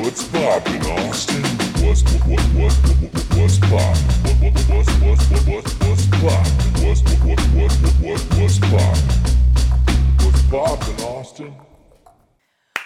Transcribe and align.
What's 0.00 0.26
poppin', 0.28 0.80
Austin? 0.86 1.42
What's 1.84 2.02
what 2.04 2.26
what 2.26 2.40
what 2.56 2.72
what 2.72 3.24
what's 3.36 3.58
poppin'? 3.58 4.00
What 4.24 4.40
what 4.40 4.54
what's 4.70 4.90
what's 4.96 5.30
what 5.30 5.46
what 5.46 5.64
what's 5.84 6.06
poppin'? 6.06 6.88
What's 6.88 7.02
what 7.02 7.20
what 7.26 7.40
what 7.52 7.72
what 7.72 7.94
what 8.00 8.20
what's 8.40 8.58
poppin'? 8.60 9.20
What's 10.24 10.42
poppin', 10.48 11.04
Austin? 11.04 11.69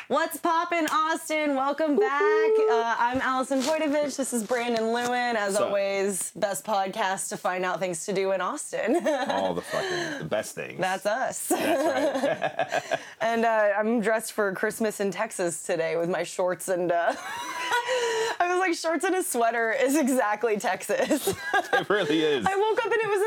What's 0.09 0.37
poppin', 0.37 0.87
Austin? 0.93 1.55
Welcome 1.55 1.97
back. 1.97 2.51
Uh, 2.71 2.95
I'm 2.99 3.23
Allison 3.23 3.63
Wojtowecz. 3.63 4.19
This 4.19 4.35
is 4.35 4.43
Brandon 4.45 4.93
Lewin. 4.93 5.35
As 5.35 5.57
up? 5.57 5.69
always, 5.69 6.31
best 6.33 6.67
podcast 6.67 7.31
to 7.31 7.39
find 7.39 7.65
out 7.65 7.81
things 7.81 8.05
to 8.05 8.13
do 8.13 8.33
in 8.33 8.43
Austin. 8.43 8.97
all 9.31 9.55
the 9.55 9.63
fucking 9.63 10.19
the 10.19 10.25
best 10.27 10.55
things. 10.55 10.79
That's 10.79 11.07
us. 11.07 11.47
That's 11.49 12.91
right. 12.91 13.01
and 13.23 13.47
uh, 13.47 13.71
I'm 13.79 14.03
dressed 14.03 14.33
for 14.33 14.53
Christmas 14.53 15.01
in 15.01 15.11
Texas 15.11 15.63
today 15.63 15.97
with 15.97 16.11
my 16.11 16.23
shorts 16.23 16.69
and. 16.69 16.93
Uh, 16.93 17.15
I 18.41 18.49
was 18.51 18.59
like, 18.59 18.75
shorts 18.75 19.05
and 19.05 19.15
a 19.15 19.23
sweater 19.23 19.73
is 19.73 19.97
exactly 19.97 20.59
Texas. 20.59 21.29
it 21.29 21.89
really 21.89 22.23
is. 22.23 22.45
I 22.45 22.57
woke 22.57 22.79
up 22.85 22.93
and 22.93 23.01
it 23.01 23.09
was 23.09 23.23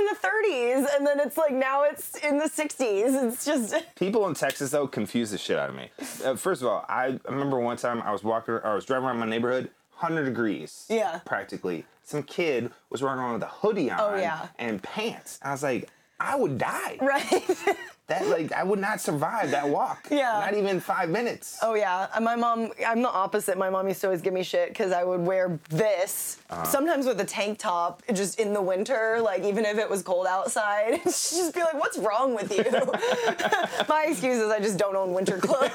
in 0.57 0.81
the 0.83 0.87
30s, 0.87 0.97
and 0.97 1.07
then 1.07 1.19
it's 1.19 1.37
like 1.37 1.53
now 1.53 1.83
it's 1.83 2.15
in 2.17 2.37
the 2.37 2.45
60s. 2.49 3.27
It's 3.27 3.45
just. 3.45 3.75
People 3.95 4.27
in 4.27 4.33
Texas 4.33 4.71
though 4.71 4.87
confuse 4.87 5.31
the 5.31 5.37
shit 5.37 5.57
out 5.57 5.69
of 5.69 5.75
me. 5.75 5.89
Uh, 6.23 6.35
first 6.35 6.61
of 6.61 6.67
all, 6.67 6.85
I 6.87 7.19
remember 7.27 7.59
one 7.59 7.77
time 7.77 8.01
I 8.01 8.11
was 8.11 8.23
walking, 8.23 8.55
or 8.55 8.65
I 8.65 8.73
was 8.75 8.85
driving 8.85 9.07
around 9.07 9.19
my 9.19 9.25
neighborhood, 9.25 9.69
hundred 9.91 10.25
degrees. 10.25 10.85
Yeah. 10.89 11.19
Practically. 11.25 11.85
Some 12.03 12.23
kid 12.23 12.71
was 12.89 13.01
running 13.01 13.23
around 13.23 13.33
with 13.33 13.43
a 13.43 13.47
hoodie 13.47 13.91
on. 13.91 13.99
Oh, 13.99 14.15
yeah. 14.15 14.47
And 14.57 14.81
pants. 14.81 15.39
I 15.43 15.51
was 15.51 15.63
like, 15.63 15.89
I 16.19 16.35
would 16.35 16.57
die. 16.57 16.97
Right. 17.01 17.77
That 18.07 18.25
like 18.27 18.53
I 18.53 18.63
would 18.63 18.79
not 18.79 19.01
survive 19.01 19.51
that 19.51 19.67
walk. 19.67 20.07
Yeah. 20.17 20.39
Not 20.45 20.53
even 20.55 20.79
five 20.79 21.09
minutes. 21.09 21.59
Oh 21.61 21.73
yeah, 21.73 22.07
And 22.15 22.23
my 22.23 22.35
mom. 22.37 22.71
I'm 22.85 23.01
the 23.01 23.09
opposite. 23.09 23.57
My 23.57 23.69
mom 23.69 23.87
used 23.89 23.99
to 24.01 24.07
always 24.07 24.21
give 24.21 24.33
me 24.33 24.43
shit 24.43 24.69
because 24.69 24.91
I 24.93 25.03
would 25.03 25.19
wear 25.19 25.59
this 25.69 26.37
Uh-huh. 26.49 26.63
sometimes 26.63 27.05
with 27.05 27.19
a 27.19 27.25
tank 27.25 27.59
top, 27.59 28.01
just 28.13 28.39
in 28.39 28.53
the 28.53 28.61
winter. 28.61 29.19
Like 29.21 29.43
even 29.43 29.65
if 29.65 29.77
it 29.77 29.89
was 29.89 30.01
cold 30.03 30.25
outside, 30.25 31.01
she'd 31.03 31.11
just 31.43 31.53
be 31.53 31.59
like, 31.59 31.73
"What's 31.73 31.97
wrong 31.97 32.33
with 32.33 32.49
you?" 32.55 32.63
my 33.89 34.05
excuse 34.07 34.37
is 34.37 34.49
I 34.49 34.59
just 34.59 34.77
don't 34.77 34.95
own 34.95 35.13
winter 35.13 35.37
clothes. 35.37 35.69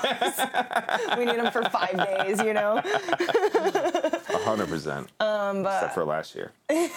we 1.19 1.27
need 1.27 1.37
them 1.39 1.53
for 1.53 1.63
five 1.69 1.97
days, 2.09 2.41
you 2.43 2.55
know. 2.55 2.81
Hundred 4.45 4.69
percent. 4.69 5.09
Um, 5.21 5.61
Except 5.67 5.95
for 5.95 6.05
last 6.05 6.35
year. 6.35 6.53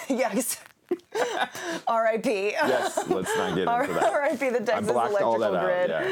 yes. 0.08 0.58
R.I.P. 1.88 2.50
Yes. 2.52 2.96
Let's 3.08 3.36
not 3.36 3.54
get 3.54 3.68
into 3.68 3.94
that. 3.94 4.04
R.I.P. 4.12 4.48
the 4.50 4.56
I 4.62 4.64
Texas 4.64 4.90
electrical 4.90 5.38
that 5.38 5.64
grid. 5.64 5.90
out. 5.90 6.04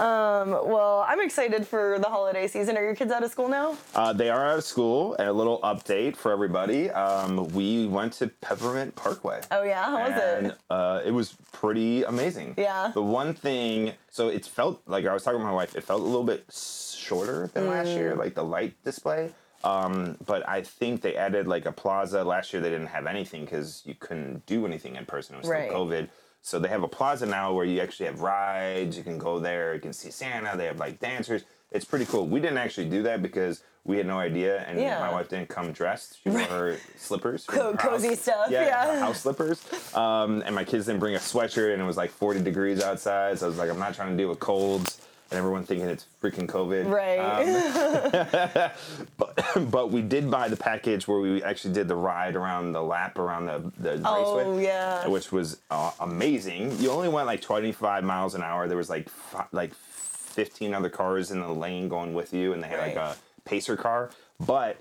Yeah. 0.00 0.44
Well, 0.44 1.04
I'm 1.08 1.20
excited 1.20 1.66
for 1.66 1.98
the 1.98 2.08
holiday 2.08 2.46
season. 2.46 2.76
Are 2.76 2.82
your 2.82 2.94
kids 2.94 3.12
out 3.12 3.22
of 3.22 3.30
school 3.30 3.48
now? 3.48 3.76
Uh, 3.94 4.12
they 4.12 4.30
are 4.30 4.46
out 4.48 4.58
of 4.58 4.64
school. 4.64 5.14
And 5.18 5.28
a 5.28 5.32
little 5.32 5.60
update 5.60 6.16
for 6.16 6.32
everybody. 6.32 6.90
Um, 6.90 7.48
we 7.48 7.86
went 7.86 8.12
to 8.14 8.28
Peppermint 8.28 8.94
Parkway. 8.96 9.40
Oh 9.50 9.62
yeah, 9.62 9.82
how 9.84 9.98
was 10.02 10.22
and 10.22 10.46
it? 10.48 10.58
uh, 10.70 11.00
it 11.04 11.10
was 11.10 11.34
pretty 11.52 12.02
amazing. 12.04 12.54
Yeah. 12.56 12.90
The 12.94 13.02
one 13.02 13.34
thing, 13.34 13.92
so 14.10 14.28
it 14.28 14.44
felt 14.46 14.82
like 14.86 15.06
I 15.06 15.12
was 15.14 15.22
talking 15.22 15.40
to 15.40 15.44
my 15.44 15.52
wife. 15.52 15.74
It 15.76 15.84
felt 15.84 16.00
a 16.00 16.04
little 16.04 16.24
bit 16.24 16.44
shorter 16.52 17.50
than 17.54 17.68
last 17.68 17.88
Mm. 17.88 17.96
year, 17.96 18.14
like 18.14 18.34
the 18.34 18.44
light 18.44 18.74
display. 18.84 19.30
Um, 19.64 20.16
but 20.26 20.48
I 20.48 20.62
think 20.62 21.00
they 21.02 21.16
added 21.16 21.46
like 21.46 21.66
a 21.66 21.72
plaza. 21.72 22.24
Last 22.24 22.52
year 22.52 22.60
they 22.62 22.70
didn't 22.70 22.88
have 22.88 23.06
anything 23.06 23.44
because 23.44 23.82
you 23.86 23.94
couldn't 23.94 24.44
do 24.46 24.66
anything 24.66 24.96
in 24.96 25.06
person. 25.06 25.36
It 25.36 25.42
was 25.42 25.48
Right. 25.48 25.68
still 25.68 25.86
COVID. 25.86 26.08
So 26.42 26.58
they 26.58 26.68
have 26.68 26.82
a 26.82 26.88
plaza 26.88 27.26
now 27.26 27.52
where 27.52 27.64
you 27.64 27.80
actually 27.80 28.06
have 28.06 28.20
rides. 28.20 28.96
You 28.96 29.04
can 29.04 29.18
go 29.18 29.38
there. 29.38 29.74
You 29.74 29.80
can 29.80 29.92
see 29.92 30.10
Santa. 30.10 30.56
They 30.56 30.64
have 30.66 30.78
like 30.78 30.98
dancers. 30.98 31.44
It's 31.70 31.84
pretty 31.84 32.04
cool. 32.04 32.26
We 32.26 32.40
didn't 32.40 32.58
actually 32.58 32.88
do 32.88 33.02
that 33.04 33.22
because 33.22 33.62
we 33.84 33.96
had 33.96 34.06
no 34.06 34.18
idea, 34.18 34.60
and 34.68 34.78
Yeah. 34.78 34.98
my 35.00 35.10
wife 35.10 35.28
didn't 35.28 35.48
come 35.48 35.72
dressed. 35.72 36.18
She 36.22 36.28
wore 36.30 36.40
her 36.42 36.76
slippers, 36.98 37.46
her 37.50 37.72
cozy 37.74 38.08
house- 38.10 38.20
stuff, 38.20 38.50
Yeah, 38.50 38.66
yeah. 38.66 38.98
house 39.00 39.20
slippers. 39.22 39.60
Um, 39.94 40.42
and 40.44 40.54
my 40.54 40.64
kids 40.64 40.86
didn't 40.86 41.00
bring 41.00 41.14
a 41.16 41.18
sweatshirt, 41.18 41.72
and 41.72 41.80
it 41.82 41.84
was 41.84 41.96
like 41.96 42.10
40 42.10 42.40
degrees 42.42 42.82
outside. 42.82 43.38
So 43.38 43.46
I 43.46 43.48
was 43.48 43.58
like, 43.58 43.70
I'm 43.70 43.78
not 43.80 43.94
trying 43.94 44.10
to 44.10 44.16
deal 44.16 44.28
with 44.28 44.38
colds, 44.38 45.00
and 45.32 45.38
everyone 45.38 45.64
thinking 45.64 45.88
it's 45.88 46.04
freaking 46.22 46.46
COVID. 46.46 46.90
Right. 46.90 48.70
But 49.16 49.46
but 49.70 49.90
we 49.90 50.02
did 50.02 50.30
buy 50.30 50.48
the 50.48 50.56
package 50.56 51.08
where 51.08 51.18
we 51.20 51.42
actually 51.42 51.72
did 51.74 51.88
the 51.88 51.96
ride 51.96 52.36
around 52.36 52.72
the 52.72 52.82
lap 52.82 53.18
around 53.18 53.46
the 53.46 53.72
the 53.78 54.02
Oh, 54.04 54.36
raceway, 54.38 54.64
yeah. 54.64 55.06
which 55.08 55.32
was 55.32 55.58
uh, 55.70 55.92
amazing. 56.00 56.78
You 56.78 56.90
only 56.90 57.08
went 57.08 57.26
like 57.26 57.40
25 57.40 58.04
miles 58.04 58.34
an 58.34 58.42
hour. 58.42 58.68
There 58.68 58.76
was 58.76 58.90
like 58.90 59.08
fi- 59.08 59.46
like 59.52 59.74
15 59.74 60.74
other 60.74 60.90
cars 60.90 61.30
in 61.30 61.40
the 61.40 61.48
lane 61.48 61.88
going 61.88 62.12
with 62.14 62.34
you, 62.34 62.52
and 62.52 62.62
they 62.62 62.68
had 62.68 62.80
like 62.80 62.96
a 62.96 63.16
pacer 63.44 63.76
car, 63.76 64.10
but. 64.38 64.76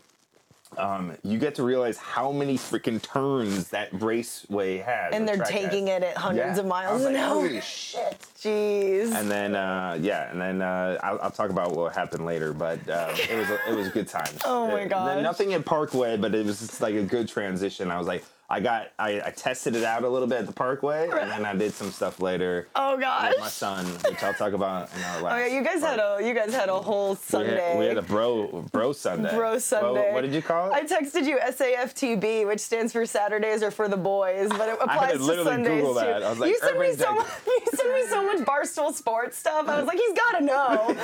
Um, 0.78 1.18
you 1.24 1.38
get 1.38 1.56
to 1.56 1.64
realize 1.64 1.98
how 1.98 2.32
many 2.32 2.58
freaking 2.58 3.02
turns 3.02 3.68
that 3.70 3.90
raceway 4.02 4.78
has. 4.78 5.14
and 5.14 5.28
they're 5.28 5.36
track 5.36 5.50
has. 5.50 5.64
taking 5.66 5.88
it 5.90 6.02
at 6.04 6.16
hundreds 6.16 6.56
Yeah. 6.58 6.62
of 6.62 6.66
miles 6.66 7.04
an 7.04 7.14
like, 7.14 7.22
hour. 7.24 7.34
Holy 7.48 7.62
shit! 7.62 8.18
Jeez. 8.40 9.14
And 9.14 9.30
then 9.30 9.56
uh, 9.56 9.98
yeah, 10.00 10.32
and 10.32 10.40
then 10.42 10.62
uh, 10.62 10.98
I'll, 11.04 11.20
I'll 11.24 11.32
talk 11.32 11.50
about 11.50 11.76
what 11.76 11.94
happened 11.94 12.26
later. 12.26 12.54
But 12.54 12.88
uh, 12.90 13.14
it 13.30 13.38
was 13.38 13.50
a, 13.50 13.70
it 13.72 13.76
was 13.76 13.88
a 13.88 13.92
good 13.92 14.08
time. 14.08 14.34
Oh 14.46 14.68
my 14.68 14.86
gosh. 14.86 15.22
Nothing 15.22 15.54
at 15.54 15.66
Parkway, 15.66 16.18
but 16.18 16.34
it 16.34 16.46
was 16.46 16.60
just 16.60 16.82
like 16.82 16.96
a 16.96 17.04
good 17.04 17.28
transition. 17.28 17.92
I 17.92 17.98
was 17.98 18.08
like, 18.08 18.24
I 18.52 18.60
got 18.60 18.92
I, 19.00 19.22
I 19.26 19.32
tested 19.32 19.78
it 19.78 19.86
out 19.86 20.04
a 20.04 20.10
little 20.10 20.28
bit 20.28 20.40
at 20.40 20.46
the 20.46 20.52
Parkway, 20.52 21.06
and 21.10 21.32
then 21.32 21.46
I 21.46 21.56
did 21.56 21.74
some 21.74 21.90
stuff 21.90 22.20
later. 22.20 22.68
oh 22.76 22.98
gosh. 22.98 23.30
with 23.30 23.40
my 23.40 23.48
son, 23.48 23.86
which 23.86 24.22
I'll 24.22 24.34
talk 24.34 24.52
about 24.52 24.90
in 24.94 25.02
our 25.04 25.22
last. 25.22 25.32
Oh 25.32 25.38
yeah, 25.38 25.56
you 25.56 25.64
guys 25.64 25.80
had 25.80 26.00
a 26.00 26.20
you 26.22 26.34
guys 26.34 26.54
had 26.54 26.68
a 26.68 26.78
whole 26.78 27.12
we 27.12 27.16
Sunday. 27.16 27.62
had, 27.70 27.80
we 27.80 27.86
had 27.86 27.98
a 27.98 28.02
bro 28.02 28.68
bro 28.74 28.92
Sunday. 29.08 29.34
Bro 29.34 29.60
Sunday. 29.60 30.12
What, 30.14 30.20
did 30.22 30.34
you 30.34 30.42
call 30.42 30.70
it? 30.70 30.74
I 30.74 30.84
texted 30.84 31.24
you 31.26 31.38
SAFTB, 31.38 32.46
which 32.46 32.60
stands 32.60 32.92
for 32.92 33.06
Saturdays 33.06 33.64
are 33.64 33.72
for 33.72 33.88
the 33.88 33.96
boys, 33.96 34.50
but 34.50 34.68
it 34.68 34.78
applies 34.82 35.14
to 35.14 35.44
Sundays 35.46 35.82
Google 35.82 35.94
too. 35.94 36.00
that. 36.02 36.22
I 36.24 36.30
was 36.30 36.40
like, 36.40 36.50
you 36.50 36.60
sent 36.60 36.78
me 36.78 36.92
so 36.94 37.16
much, 37.16 37.28
you 37.48 37.62
sent 37.74 37.94
me 37.94 38.06
so 38.08 38.22
much 38.26 38.40
barstool 38.40 38.94
sports 38.94 39.38
stuff. 39.38 39.70
I 39.70 39.78
was 39.78 39.88
like, 39.88 39.98
he's 39.98 40.14
got 40.14 40.40
to 40.40 40.44
know. 40.44 40.96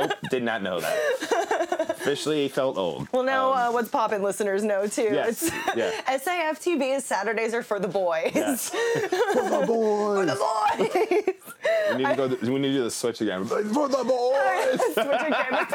nope, 0.00 0.12
did 0.30 0.42
not 0.42 0.62
know 0.62 0.80
that. 0.80 1.83
Officially 2.04 2.48
felt 2.48 2.76
old. 2.76 3.08
Well, 3.12 3.22
now 3.22 3.52
Um, 3.52 3.58
uh, 3.58 3.72
what's 3.72 3.88
poppin' 3.88 4.22
listeners 4.22 4.62
know 4.62 4.86
too. 4.86 5.08
Yes, 5.10 5.42
It's 5.44 5.50
yeah. 5.76 5.90
SAFTB 6.06 6.96
is 6.96 7.04
Saturdays 7.04 7.54
are 7.54 7.62
for 7.62 7.80
the 7.80 7.88
boys. 7.88 8.30
Yeah. 8.34 8.56
the 9.34 9.64
boys. 9.66 10.28
we 11.92 11.96
need 11.96 12.06
to 12.08 12.14
go. 12.16 12.26
we 12.52 12.58
need 12.58 12.68
to 12.68 12.74
do 12.74 12.84
the 12.84 12.90
switch 12.90 13.22
again. 13.22 13.46
For 13.46 13.62
the 13.62 14.04
boys. 14.04 14.80
Switch 14.94 15.06
again. 15.06 15.66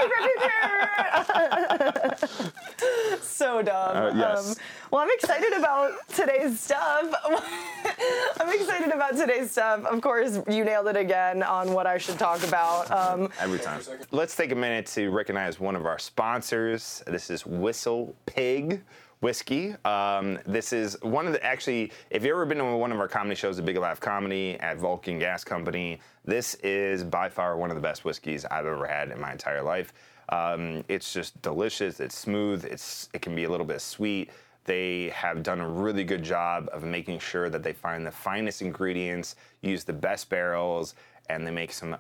so 3.22 3.62
dumb. 3.62 3.98
Uh, 3.98 4.12
yes. 4.16 4.50
Um, 4.52 4.56
well, 4.92 5.04
I'm 5.04 5.10
excited 5.12 5.54
about 5.54 5.92
today's 6.10 6.60
stuff. 6.60 7.14
I'm 8.40 8.50
excited 8.54 8.92
about 8.92 9.16
today's 9.16 9.52
stuff. 9.52 9.86
Of 9.86 10.02
course, 10.02 10.40
you 10.50 10.64
nailed 10.64 10.88
it 10.88 10.96
again 10.96 11.44
on 11.44 11.74
what 11.74 11.86
I 11.86 11.98
should 11.98 12.18
talk 12.18 12.44
about. 12.44 12.90
Um, 12.92 13.30
Every 13.40 13.60
time. 13.60 13.82
Let's 14.12 14.36
take 14.36 14.52
a 14.52 14.56
minute 14.56 14.88
to 14.88 15.10
recognize 15.10 15.60
one 15.60 15.76
of 15.76 15.86
our 15.86 16.00
sponsors. 16.00 17.04
This 17.06 17.30
is 17.30 17.46
Whistle 17.46 18.16
Pig 18.26 18.82
Whiskey. 19.22 19.76
Um, 19.86 20.40
this 20.48 20.74
is 20.74 20.98
one 21.02 21.28
of 21.28 21.34
the 21.34 21.44
actually, 21.44 21.92
if 22.10 22.24
you've 22.24 22.32
ever 22.32 22.46
been 22.46 22.58
to 22.60 22.76
one 22.76 22.92
of 22.92 23.00
our 23.00 23.08
comedy 23.08 23.36
shows, 23.36 23.58
The 23.58 23.64
Big 23.64 23.78
Laugh 23.78 24.00
Comedy 24.00 24.58
at 24.60 24.78
Vulcan 24.78 25.20
Gas 25.20 25.44
Company, 25.44 26.00
this 26.26 26.56
is 26.56 27.04
by 27.04 27.30
far 27.30 27.58
one 27.58 27.70
of 27.70 27.76
the 27.76 27.82
best 27.82 28.06
whiskeys 28.06 28.46
I've 28.46 28.66
ever 28.66 28.88
had 28.88 29.12
in 29.12 29.20
my 29.20 29.32
entire 29.32 29.62
life. 29.62 29.94
Um, 30.30 30.84
it's 30.88 31.12
just 31.12 31.40
delicious. 31.42 32.00
It's 32.00 32.16
smooth. 32.18 32.64
It's 32.66 33.10
it 33.14 33.22
can 33.22 33.36
be 33.36 33.44
a 33.46 33.50
little 33.50 33.66
bit 33.66 33.82
sweet. 33.82 34.30
They 34.70 35.10
have 35.16 35.42
done 35.42 35.62
a 35.62 35.68
really 35.68 36.04
good 36.04 36.22
job 36.22 36.70
of 36.72 36.84
making 36.84 37.18
sure 37.18 37.50
that 37.50 37.64
they 37.64 37.74
find 37.74 38.06
the 38.06 38.12
finest 38.12 38.62
ingredients, 38.62 39.36
use 39.62 39.84
the 39.84 39.94
best 39.94 40.30
barrels, 40.30 40.94
and 41.28 41.46
they 41.46 41.50
make 41.50 41.72
some 41.72 41.96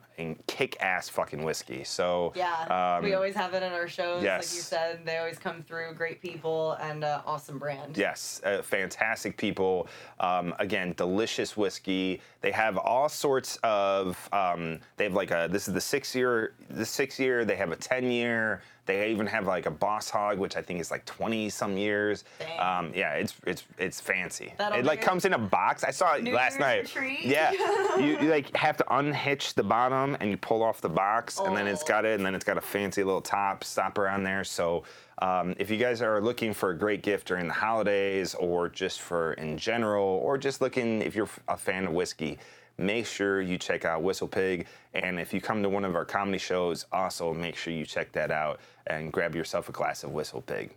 kick-ass 0.45 1.09
fucking 1.09 1.43
whiskey. 1.43 1.83
So 1.83 2.31
yeah, 2.35 2.97
um, 2.97 3.03
we 3.03 3.15
always 3.15 3.33
have 3.33 3.55
it 3.55 3.63
in 3.63 3.71
our 3.71 3.87
shows. 3.87 4.21
yes. 4.21 4.51
Like 4.51 4.55
you 4.55 4.61
said, 4.61 4.99
they 5.03 5.17
always 5.17 5.39
come 5.39 5.63
through. 5.63 5.95
Great 5.95 6.21
people 6.21 6.73
and 6.73 7.03
uh, 7.03 7.23
awesome 7.25 7.57
brand. 7.57 7.97
Yes, 7.97 8.39
uh, 8.45 8.61
fantastic 8.61 9.35
people. 9.35 9.87
Um, 10.19 10.53
again, 10.59 10.93
delicious 10.95 11.57
whiskey. 11.57 12.21
They 12.41 12.51
have 12.51 12.77
all 12.77 13.09
sorts 13.09 13.57
of. 13.63 14.29
Um, 14.31 14.79
they 14.97 15.05
have 15.05 15.13
like 15.13 15.31
a. 15.31 15.47
This 15.51 15.67
is 15.67 15.73
the 15.73 15.81
six 15.81 16.13
year. 16.13 16.53
The 16.69 16.85
six 16.85 17.19
year. 17.19 17.45
They 17.45 17.55
have 17.55 17.71
a 17.71 17.77
ten 17.77 18.11
year. 18.11 18.61
They 18.89 19.11
even 19.11 19.27
have 19.27 19.45
like 19.45 19.67
a 19.67 19.71
Boss 19.71 20.09
Hog, 20.09 20.39
which 20.39 20.57
I 20.57 20.63
think 20.63 20.81
is 20.81 20.89
like 20.89 21.05
twenty 21.05 21.47
some 21.51 21.77
years. 21.77 22.23
Um, 22.57 22.91
yeah, 22.95 23.13
it's 23.13 23.35
it's 23.45 23.63
it's 23.77 24.01
fancy. 24.01 24.51
That'll 24.57 24.79
it 24.79 24.85
like 24.85 24.99
comes 24.99 25.25
in 25.25 25.33
a 25.33 25.37
box. 25.37 25.83
I 25.83 25.91
saw 25.91 26.15
it 26.15 26.23
New 26.23 26.33
last 26.33 26.59
Year's 26.59 26.95
night. 26.95 27.21
Yeah, 27.23 27.51
you, 27.99 28.19
you 28.19 28.31
like 28.31 28.55
have 28.57 28.77
to 28.77 28.85
unhitch 28.85 29.53
the 29.53 29.61
bottom 29.61 30.17
and 30.19 30.31
you 30.31 30.37
pull 30.37 30.63
off 30.63 30.81
the 30.81 30.89
box, 30.89 31.39
and 31.39 31.55
then 31.55 31.67
it's 31.67 31.83
got 31.83 32.03
it, 32.03 32.15
and 32.15 32.25
then 32.25 32.33
it's 32.33 32.43
got 32.43 32.57
a 32.57 32.61
fancy 32.61 33.03
little 33.03 33.21
top 33.21 33.63
stopper 33.63 34.07
on 34.09 34.23
there. 34.23 34.43
So 34.43 34.85
um, 35.21 35.53
if 35.59 35.69
you 35.69 35.77
guys 35.77 36.01
are 36.01 36.19
looking 36.19 36.51
for 36.51 36.71
a 36.71 36.77
great 36.77 37.03
gift 37.03 37.27
during 37.27 37.47
the 37.47 37.53
holidays, 37.53 38.33
or 38.33 38.69
just 38.69 39.01
for 39.01 39.33
in 39.33 39.59
general, 39.59 40.19
or 40.23 40.35
just 40.39 40.61
looking 40.61 41.03
if 41.03 41.15
you're 41.15 41.29
a 41.47 41.57
fan 41.57 41.85
of 41.85 41.93
whiskey, 41.93 42.39
make 42.79 43.05
sure 43.05 43.41
you 43.41 43.57
check 43.57 43.85
out 43.85 44.01
Whistle 44.01 44.27
Pig. 44.27 44.67
And 44.93 45.19
if 45.19 45.33
you 45.33 45.41
come 45.41 45.61
to 45.63 45.69
one 45.69 45.85
of 45.85 45.95
our 45.95 46.05
comedy 46.05 46.37
shows, 46.37 46.85
also 46.91 47.33
make 47.33 47.55
sure 47.55 47.73
you 47.73 47.85
check 47.85 48.11
that 48.13 48.31
out 48.31 48.59
and 48.87 49.11
grab 49.11 49.35
yourself 49.35 49.69
a 49.69 49.71
glass 49.71 50.03
of 50.03 50.11
Whistle 50.11 50.41
Pig. 50.41 50.71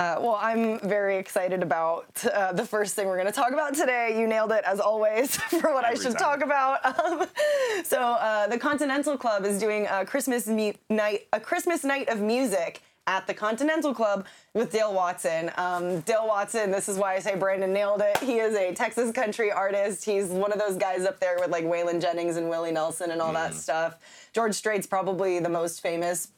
Uh, 0.00 0.16
well, 0.20 0.38
I'm 0.40 0.78
very 0.78 1.16
excited 1.16 1.60
about 1.60 2.24
uh, 2.32 2.52
the 2.52 2.64
first 2.64 2.94
thing 2.94 3.08
we're 3.08 3.16
going 3.16 3.26
to 3.26 3.32
talk 3.32 3.52
about 3.52 3.74
today. 3.74 4.16
You 4.16 4.28
nailed 4.28 4.52
it 4.52 4.62
as 4.64 4.78
always 4.78 5.34
for 5.60 5.74
what 5.74 5.84
I 5.84 5.94
should 5.94 6.16
time. 6.16 6.38
talk 6.38 6.40
about. 6.40 7.00
Um, 7.00 7.26
so, 7.84 8.00
uh, 8.00 8.46
the 8.46 8.58
Continental 8.58 9.18
Club 9.18 9.44
is 9.44 9.58
doing 9.58 9.88
a 9.90 10.06
Christmas 10.06 10.46
mu- 10.46 10.72
night, 10.88 11.26
a 11.32 11.40
Christmas 11.40 11.82
night 11.82 12.08
of 12.10 12.20
music 12.20 12.80
at 13.08 13.26
the 13.26 13.32
Continental 13.32 13.94
Club 13.94 14.26
with 14.52 14.70
Dale 14.70 14.92
Watson. 14.92 15.50
Um, 15.56 16.00
Dale 16.00 16.26
Watson, 16.28 16.70
this 16.70 16.90
is 16.90 16.98
why 16.98 17.14
I 17.14 17.20
say 17.20 17.34
Brandon 17.34 17.72
nailed 17.72 18.02
it. 18.02 18.18
He 18.18 18.38
is 18.38 18.54
a 18.54 18.74
Texas 18.74 19.10
country 19.12 19.50
artist. 19.50 20.04
He's 20.04 20.26
one 20.28 20.52
of 20.52 20.58
those 20.58 20.76
guys 20.76 21.04
up 21.06 21.18
there 21.18 21.36
with 21.40 21.50
like 21.50 21.64
Waylon 21.64 22.02
Jennings 22.02 22.36
and 22.36 22.50
Willie 22.50 22.70
Nelson 22.70 23.10
and 23.10 23.20
all 23.22 23.32
that 23.32 23.50
Mm-hmm. 23.52 23.58
stuff. 23.58 23.98
George 24.34 24.54
Strait's 24.54 24.86
probably 24.86 25.38
the 25.38 25.48
most 25.48 25.80
famous 25.80 26.28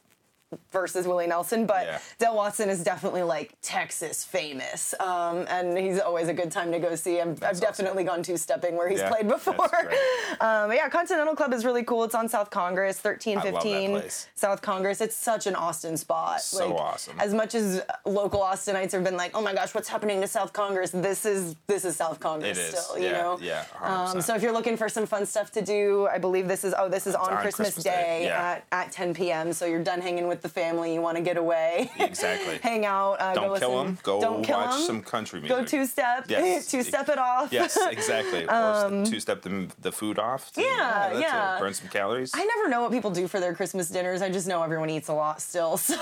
versus 0.71 1.07
Willie 1.07 1.27
Nelson, 1.27 1.65
but 1.65 1.85
Yeah. 1.85 1.99
Dale 2.19 2.35
Watson 2.35 2.69
is 2.69 2.83
definitely 2.83 3.23
like 3.23 3.53
Texas 3.61 4.23
famous, 4.23 4.93
um, 4.99 5.45
and 5.49 5.77
he's 5.77 5.99
always 5.99 6.27
a 6.27 6.33
good 6.33 6.51
time 6.51 6.71
to 6.71 6.79
go 6.79 6.95
see. 6.95 7.19
I've 7.21 7.41
awesome. 7.43 7.59
definitely 7.59 8.03
gone 8.03 8.23
two 8.23 8.37
stepping 8.37 8.75
where 8.75 8.89
he's 8.89 8.99
Yeah, 8.99 9.09
played 9.09 9.27
before. 9.27 9.69
Um, 10.39 10.71
yeah, 10.71 10.87
Continental 10.89 11.35
Club 11.35 11.53
is 11.53 11.65
really 11.65 11.83
cool. 11.83 12.03
It's 12.03 12.15
on 12.15 12.27
South 12.29 12.49
Congress, 12.49 12.97
thirteen 12.97 13.37
I 13.37 13.41
fifteen. 13.41 14.01
South 14.33 14.61
Congress. 14.61 15.01
It's 15.01 15.15
such 15.15 15.45
an 15.45 15.55
Austin 15.55 15.97
spot. 15.97 16.41
So 16.41 16.75
awesome. 16.77 17.19
As 17.19 17.33
much 17.33 17.53
as 17.53 17.81
local 18.05 18.39
Austinites 18.39 18.91
have 18.93 19.03
been 19.03 19.17
like, 19.17 19.31
"Oh 19.35 19.41
my 19.41 19.53
gosh, 19.53 19.75
what's 19.75 19.89
happening 19.89 20.19
to 20.21 20.27
South 20.27 20.51
Congress?" 20.53 20.91
This 20.91 21.25
is 21.25 21.55
this 21.67 21.85
is 21.85 21.95
South 21.95 22.19
Congress 22.19 22.57
It 22.57 22.61
is. 22.61 22.79
still. 22.79 22.97
You 22.97 23.05
Yeah, 23.07 23.11
know. 23.11 23.37
yeah, 23.41 23.65
Um, 23.81 24.17
100%. 24.17 24.23
so 24.23 24.35
if 24.35 24.41
you're 24.41 24.51
looking 24.53 24.77
for 24.77 24.89
some 24.89 25.05
fun 25.05 25.25
stuff 25.25 25.51
to 25.51 25.61
do, 25.61 26.07
I 26.07 26.17
believe 26.17 26.47
this 26.47 26.63
is 26.63 26.73
oh 26.77 26.89
this 26.89 27.05
is 27.05 27.13
on, 27.13 27.33
on 27.33 27.41
Christmas, 27.41 27.73
Christmas 27.75 27.83
Day, 27.83 28.23
Day, 28.23 28.29
at, 28.29 28.65
at 28.71 28.91
10 28.91 29.13
p.m. 29.13 29.53
So 29.53 29.65
you're 29.65 29.83
done 29.83 30.01
hanging 30.01 30.27
with 30.27 30.40
the 30.41 30.49
family. 30.49 30.93
You 30.93 31.01
want 31.01 31.17
to 31.17 31.23
get 31.23 31.37
away. 31.37 31.91
Exactly. 31.99 32.57
Hang 32.63 32.85
out. 32.85 33.13
Uh, 33.21 33.33
go 33.33 33.41
Don't 33.41 33.59
kill 33.59 33.69
listen- 33.71 33.85
them. 33.85 33.97
Go 34.03 34.21
Don't 34.21 34.43
kill 34.43 34.57
watch 34.57 34.81
some 34.83 35.01
country 35.01 35.39
music. 35.41 35.57
Go 35.57 35.65
two 35.65 35.85
step. 35.85 36.25
Yes. 36.27 36.67
two 36.71 36.83
step 36.83 37.09
it 37.09 37.17
off. 37.17 37.51
Yes, 37.51 37.77
exactly. 37.89 38.45
or 38.47 39.05
two 39.09 39.19
step 39.19 39.41
the, 39.41 39.67
the 39.81 39.91
food 39.91 40.19
off. 40.19 40.51
Um, 40.57 40.63
Yeah, 40.63 41.13
it. 41.13 41.19
yeah. 41.21 41.57
Burn 41.59 41.73
some 41.73 41.87
calories. 41.89 42.31
I 42.33 42.43
never 42.45 42.69
know 42.69 42.81
what 42.81 42.91
people 42.91 43.11
do 43.11 43.27
for 43.27 43.39
their 43.39 43.53
Christmas 43.53 43.89
dinners. 43.89 44.21
I 44.21 44.29
just 44.29 44.47
know 44.47 44.61
everyone 44.63 44.89
eats 44.89 45.07
a 45.09 45.13
lot 45.13 45.41
still. 45.41 45.77
So, 45.77 45.95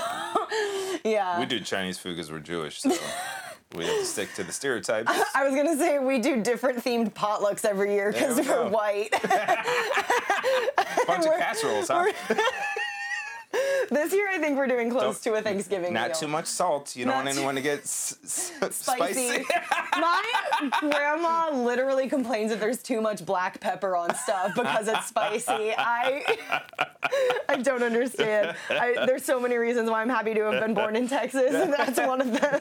yeah. 1.04 1.38
we 1.40 1.46
do 1.46 1.60
Chinese 1.60 1.98
food 1.98 2.16
because 2.16 2.30
we're 2.30 2.38
Jewish, 2.40 2.80
so 2.80 2.90
we 3.76 3.84
have 3.86 3.98
to 3.98 4.04
stick 4.04 4.34
to 4.34 4.42
the 4.44 4.52
stereotypes. 4.52 5.10
I 5.34 5.44
was 5.46 5.54
gonna 5.54 5.76
say 5.76 5.98
we 5.98 6.18
do 6.18 6.42
different 6.42 6.82
themed 6.84 7.12
potlucks 7.12 7.64
every 7.64 7.94
year 7.94 8.12
because 8.12 8.36
we 8.40 8.42
we're 8.48 8.64
go. 8.64 8.68
white. 8.70 9.10
Bunch 11.06 11.26
of 11.26 11.36
casseroles, 11.38 11.88
huh? 11.88 12.10
This 13.90 14.12
year, 14.12 14.28
I 14.30 14.38
think 14.38 14.56
we're 14.56 14.66
doing 14.66 14.90
close 14.90 15.20
Don't- 15.22 15.34
to 15.34 15.38
a 15.38 15.42
Thanksgiving 15.42 15.92
meal. 15.92 16.00
Not 16.02 16.08
meal. 16.10 16.16
too 16.18 16.28
much 16.28 16.46
salt. 16.46 16.94
You 16.96 17.04
don't 17.04 17.14
want 17.16 17.28
anyone 17.28 17.54
to 17.56 17.60
get 17.60 17.80
s- 17.80 18.16
s- 18.24 18.52
spicy. 18.76 19.28
spicy. 19.28 19.44
My 20.00 20.22
grandma 20.80 21.50
literally 21.52 22.08
complains 22.08 22.50
that 22.50 22.60
there's 22.60 22.80
too 22.82 23.00
much 23.00 23.24
black 23.26 23.60
pepper 23.60 23.96
on 23.96 24.14
stuff 24.14 24.52
because 24.54 24.86
it's 24.88 25.06
spicy. 25.06 25.72
I 25.76 26.36
I 27.48 27.56
don't 27.56 27.82
understand. 27.82 28.54
I, 28.70 29.04
there's 29.06 29.24
so 29.24 29.40
many 29.40 29.56
reasons 29.56 29.90
why 29.90 30.00
I'm 30.02 30.08
happy 30.08 30.32
to 30.34 30.40
have 30.50 30.60
been 30.64 30.74
born 30.74 30.94
in 30.96 31.08
Texas, 31.08 31.52
and 31.54 31.72
that's 31.72 31.98
one 31.98 32.20
of 32.20 32.30
them. 32.40 32.60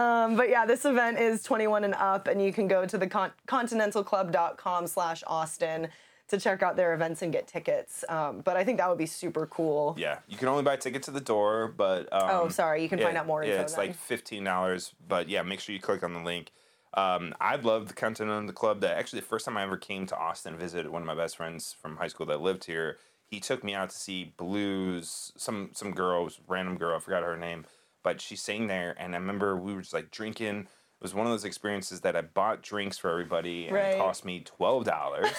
Um, 0.00 0.36
but 0.36 0.48
yeah, 0.50 0.66
this 0.66 0.84
event 0.84 1.18
is 1.18 1.42
21 1.42 1.84
and 1.84 1.94
up, 1.94 2.28
and 2.28 2.42
you 2.42 2.52
can 2.52 2.68
go 2.68 2.84
to 2.84 2.98
the 2.98 3.06
con- 3.06 3.32
continentalclub.com/austin 3.46 5.88
to 6.28 6.38
check 6.38 6.62
out 6.62 6.76
their 6.76 6.94
events 6.94 7.22
and 7.22 7.32
get 7.32 7.46
tickets. 7.46 8.04
Um, 8.08 8.40
but 8.40 8.56
I 8.56 8.64
think 8.64 8.78
that 8.78 8.88
would 8.88 8.98
be 8.98 9.06
super 9.06 9.46
cool. 9.46 9.94
Yeah, 9.98 10.18
you 10.28 10.36
can 10.36 10.48
only 10.48 10.62
buy 10.62 10.76
tickets 10.76 11.08
at 11.08 11.14
the 11.14 11.20
door, 11.20 11.72
but 11.76 12.12
um, 12.12 12.30
Oh, 12.30 12.48
sorry, 12.48 12.82
you 12.82 12.88
can 12.88 12.98
find 13.00 13.16
out 13.16 13.26
more 13.26 13.42
Yeah, 13.42 13.50
info 13.52 13.62
it's 13.62 13.74
then. 13.74 13.86
like 13.88 13.96
fifteen 13.96 14.44
dollars, 14.44 14.94
but 15.06 15.28
yeah, 15.28 15.42
make 15.42 15.60
sure 15.60 15.74
you 15.74 15.80
click 15.80 16.02
on 16.02 16.12
the 16.12 16.20
link. 16.20 16.52
Um, 16.94 17.34
I 17.40 17.56
love 17.56 17.88
the 17.88 17.94
Continental 17.94 18.52
Club. 18.52 18.80
That 18.80 18.96
actually 18.96 19.20
the 19.20 19.26
first 19.26 19.44
time 19.44 19.56
I 19.56 19.62
ever 19.62 19.76
came 19.76 20.06
to 20.06 20.16
Austin, 20.16 20.56
visited 20.56 20.90
one 20.90 21.02
of 21.02 21.06
my 21.06 21.14
best 21.14 21.36
friends 21.36 21.74
from 21.80 21.96
high 21.96 22.08
school 22.08 22.26
that 22.26 22.40
lived 22.40 22.64
here. 22.64 22.98
He 23.26 23.40
took 23.40 23.62
me 23.62 23.74
out 23.74 23.90
to 23.90 23.96
see 23.96 24.32
blues. 24.36 25.32
Some 25.36 25.70
some 25.74 25.92
girl, 25.92 26.28
random 26.46 26.76
girl, 26.76 26.96
I 26.96 27.00
forgot 27.00 27.22
her 27.22 27.36
name, 27.36 27.66
but 28.02 28.20
she 28.20 28.36
sang 28.36 28.66
there, 28.68 28.94
and 28.98 29.14
I 29.14 29.18
remember 29.18 29.56
we 29.56 29.74
were 29.74 29.82
just 29.82 29.94
like 29.94 30.10
drinking. 30.10 30.60
It 30.60 31.02
was 31.04 31.14
one 31.14 31.26
of 31.26 31.32
those 31.32 31.44
experiences 31.44 32.00
that 32.00 32.16
I 32.16 32.22
bought 32.22 32.62
drinks 32.62 32.98
for 32.98 33.08
everybody, 33.10 33.66
and 33.66 33.74
Right. 33.74 33.94
it 33.94 33.98
cost 33.98 34.24
me 34.24 34.40
twelve 34.40 34.84
dollars. 34.84 35.30